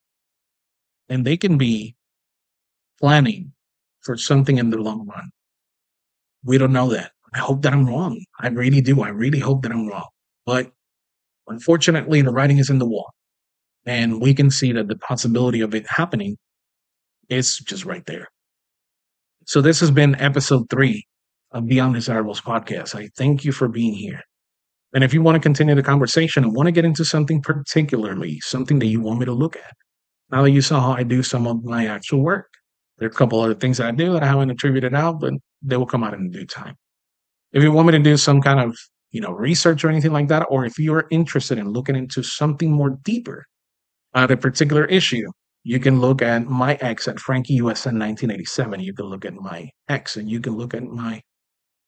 and 1.10 1.26
they 1.26 1.38
can 1.38 1.58
be 1.58 1.96
planning 3.00 3.54
for 4.02 4.18
something 4.18 4.58
in 4.58 4.70
the 4.70 4.78
long 4.78 5.08
run. 5.08 5.32
We 6.44 6.58
don't 6.58 6.74
know 6.74 6.90
that. 6.90 7.13
I 7.34 7.40
hope 7.40 7.62
that 7.64 7.74
I'm 7.74 7.86
wrong. 7.86 8.24
I 8.40 8.48
really 8.50 8.82
do. 8.82 9.02
I 9.02 9.10
really 9.10 9.40
hope 9.40 9.64
that 9.64 9.72
I'm 9.72 9.88
wrong. 9.88 10.08
But 10.46 10.72
unfortunately, 11.48 12.22
the 12.22 12.32
writing 12.32 12.58
is 12.58 12.70
in 12.70 12.80
the 12.80 12.88
wall. 12.88 13.12
And 13.86 14.22
we 14.22 14.34
can 14.34 14.50
see 14.50 14.72
that 14.74 14.88
the 14.88 14.98
possibility 14.98 15.62
of 15.62 15.76
it 15.76 15.86
happening 15.88 16.38
is 17.30 17.58
just 17.58 17.86
right 17.86 18.06
there. 18.06 18.28
So 19.46 19.62
this 19.62 19.80
has 19.82 19.92
been 19.92 20.16
episode 20.22 20.70
three 20.70 21.06
of 21.52 21.68
the 21.68 21.80
Undesirables 21.82 22.42
podcast. 22.42 22.96
I 22.96 23.10
thank 23.18 23.44
you 23.44 23.52
for 23.52 23.68
being 23.68 23.94
here. 23.94 24.22
And 24.94 25.04
if 25.04 25.14
you 25.14 25.22
want 25.22 25.36
to 25.36 25.42
continue 25.42 25.76
the 25.76 25.84
conversation 25.84 26.44
and 26.44 26.56
want 26.56 26.68
to 26.68 26.72
get 26.72 26.86
into 26.86 27.04
something 27.04 27.42
particularly, 27.42 28.40
something 28.42 28.80
that 28.80 28.86
you 28.86 29.02
want 29.02 29.20
me 29.20 29.26
to 29.26 29.34
look 29.34 29.56
at, 29.56 29.74
now 30.32 30.44
that 30.44 30.52
you 30.52 30.62
saw 30.62 30.80
how 30.80 30.92
I 30.92 31.04
do 31.04 31.24
some 31.24 31.48
of 31.48 31.64
my 31.64 31.88
actual 31.88 32.22
work, 32.22 32.48
there 32.98 33.08
are 33.08 33.12
a 33.12 33.14
couple 33.14 33.40
other 33.42 33.56
things 33.56 33.80
I 33.80 33.92
do 33.92 34.14
that 34.14 34.24
I 34.24 34.28
haven't 34.28 34.52
attributed 34.52 34.94
out, 34.94 35.20
but 35.20 35.34
they 35.62 35.78
will 35.78 35.88
come 35.88 36.04
out 36.04 36.14
in 36.14 36.30
due 36.30 36.46
time. 36.46 36.76
If 37.54 37.62
you 37.64 37.72
want 37.72 37.88
me 37.88 37.92
to 37.94 38.00
do 38.00 38.18
some 38.18 38.42
kind 38.42 38.60
of 38.60 38.76
you 39.12 39.22
know 39.22 39.32
research 39.32 39.84
or 39.84 39.90
anything 39.90 40.12
like 40.12 40.28
that, 40.30 40.46
or 40.50 40.66
if 40.66 40.78
you're 40.80 41.08
interested 41.12 41.58
in 41.58 41.70
looking 41.70 41.96
into 41.96 42.24
something 42.24 42.72
more 42.72 42.98
deeper 43.04 43.46
at 44.16 44.32
a 44.32 44.38
particular 44.38 44.86
issue, 44.86 45.26
you 45.64 45.80
can 45.80 46.02
look 46.02 46.22
at 46.22 46.48
my 46.48 46.76
X 46.76 47.08
at 47.08 47.20
Frankie 47.20 47.60
USN 47.60 47.98
1987. 48.00 48.80
You 48.82 48.94
can 48.94 49.06
look 49.06 49.26
at 49.26 49.34
my 49.34 49.70
X 49.88 50.18
and 50.18 50.30
you 50.30 50.40
can 50.40 50.58
look 50.58 50.74
at 50.74 50.84
my 50.84 51.22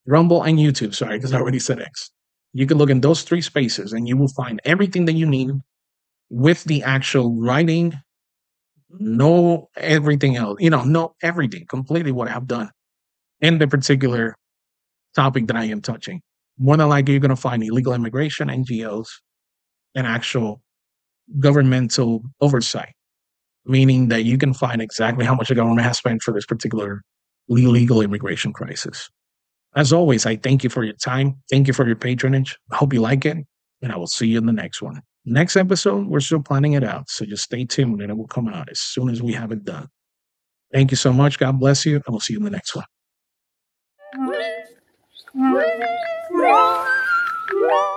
Rumble 0.08 0.44
and 0.44 0.60
YouTube. 0.60 0.94
Sorry, 0.94 1.18
because 1.18 1.34
I 1.34 1.40
already 1.40 1.60
said 1.60 1.82
X. 1.82 2.12
You 2.54 2.68
can 2.68 2.78
look 2.78 2.90
in 2.92 3.02
those 3.02 3.24
three 3.24 3.42
spaces 3.42 3.92
and 3.92 4.08
you 4.08 4.16
will 4.18 4.30
find 4.30 4.62
everything 4.64 5.06
that 5.06 5.14
you 5.14 5.26
need 5.26 5.50
with 6.30 6.64
the 6.66 6.84
actual 6.84 7.36
writing, 7.40 7.94
know 8.90 9.70
everything 9.76 10.36
else, 10.36 10.58
you 10.60 10.70
know, 10.70 10.84
know 10.84 11.16
everything 11.22 11.66
completely 11.68 12.12
what 12.12 12.30
I've 12.30 12.48
done 12.48 12.70
in 13.42 13.58
the 13.58 13.68
particular 13.68 14.36
topic 15.16 15.48
that 15.48 15.56
I 15.56 15.66
am 15.66 15.82
touching. 15.82 16.22
More 16.58 16.78
than 16.78 16.90
likely, 16.90 17.14
you're 17.14 17.22
going 17.22 17.30
to 17.30 17.36
find 17.36 17.64
illegal 17.64 17.94
immigration, 17.94 18.48
NGOs, 18.48 19.08
and 19.96 20.08
actual 20.08 20.62
governmental 21.40 22.22
oversight, 22.42 22.94
meaning 23.66 24.10
that 24.10 24.24
you 24.24 24.38
can 24.38 24.54
find 24.54 24.82
exactly 24.82 25.26
how 25.26 25.36
much 25.36 25.50
the 25.50 25.56
government 25.56 25.82
has 25.82 25.98
spent 25.98 26.22
for 26.22 26.34
this 26.34 26.46
particular 26.46 27.02
illegal 27.50 28.02
immigration 28.02 28.54
crisis. 28.54 29.10
As 29.76 29.92
always, 29.92 30.26
I 30.26 30.38
thank 30.38 30.64
you 30.64 30.70
for 30.70 30.84
your 30.84 30.96
time. 30.96 31.36
Thank 31.50 31.68
you 31.68 31.74
for 31.74 31.86
your 31.86 31.98
patronage. 31.98 32.58
I 32.72 32.78
hope 32.78 32.94
you 32.94 33.02
like 33.02 33.26
it, 33.26 33.38
and 33.82 33.92
I 33.92 33.98
will 33.98 34.08
see 34.08 34.28
you 34.28 34.38
in 34.38 34.46
the 34.46 34.54
next 34.54 34.82
one. 34.82 35.02
Next 35.26 35.56
episode, 35.56 36.08
we're 36.08 36.20
still 36.20 36.42
planning 36.42 36.74
it 36.74 36.84
out, 36.84 37.10
so 37.10 37.26
just 37.26 37.44
stay 37.44 37.66
tuned 37.66 38.02
and 38.02 38.12
it 38.12 38.16
will 38.16 38.28
come 38.28 38.48
out 38.48 38.70
as 38.70 38.80
soon 38.80 39.10
as 39.10 39.22
we 39.22 39.34
have 39.34 39.52
it 39.52 39.66
done. 39.66 39.90
Thank 40.72 40.92
you 40.92 40.98
so 40.98 41.12
much. 41.12 41.40
God 41.40 41.60
bless 41.60 41.86
you, 41.86 41.96
and 41.96 42.04
we'll 42.10 42.20
see 42.20 42.34
you 42.34 42.40
in 42.40 42.46
the 42.46 42.52
next 42.52 42.76
one. 42.76 42.86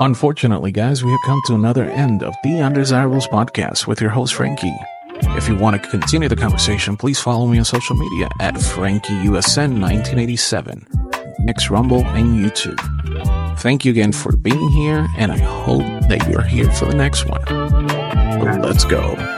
Unfortunately, 0.01 0.72
guys, 0.72 1.05
we 1.05 1.11
have 1.11 1.20
come 1.24 1.40
to 1.46 1.55
another 1.55 1.85
end 1.85 2.22
of 2.22 2.35
the 2.42 2.61
Undesirables 2.61 3.27
podcast 3.29 3.87
with 3.87 4.01
your 4.01 4.11
host, 4.11 4.35
Frankie. 4.35 4.74
If 5.37 5.48
you 5.48 5.57
want 5.57 5.81
to 5.81 5.88
continue 5.88 6.29
the 6.29 6.35
conversation, 6.37 6.96
please 6.96 7.20
follow 7.20 7.46
me 7.46 7.59
on 7.59 7.64
social 7.64 7.94
media 7.96 8.29
at 8.40 8.55
FrankieUSN1987, 8.55 11.48
X 11.48 11.70
Rumble, 11.70 12.05
and 12.05 12.44
YouTube. 12.44 13.59
Thank 13.61 13.85
you 13.85 13.92
again 13.92 14.12
for 14.12 14.37
being 14.37 14.68
here, 14.70 15.07
and 15.16 15.31
I 15.33 15.38
hope 15.38 15.83
that 16.09 16.29
you 16.29 16.37
are 16.38 16.44
here 16.44 16.70
for 16.72 16.87
the 16.87 16.94
next 16.94 17.27
one. 17.27 17.42
Let's 18.62 18.85
go. 18.85 19.38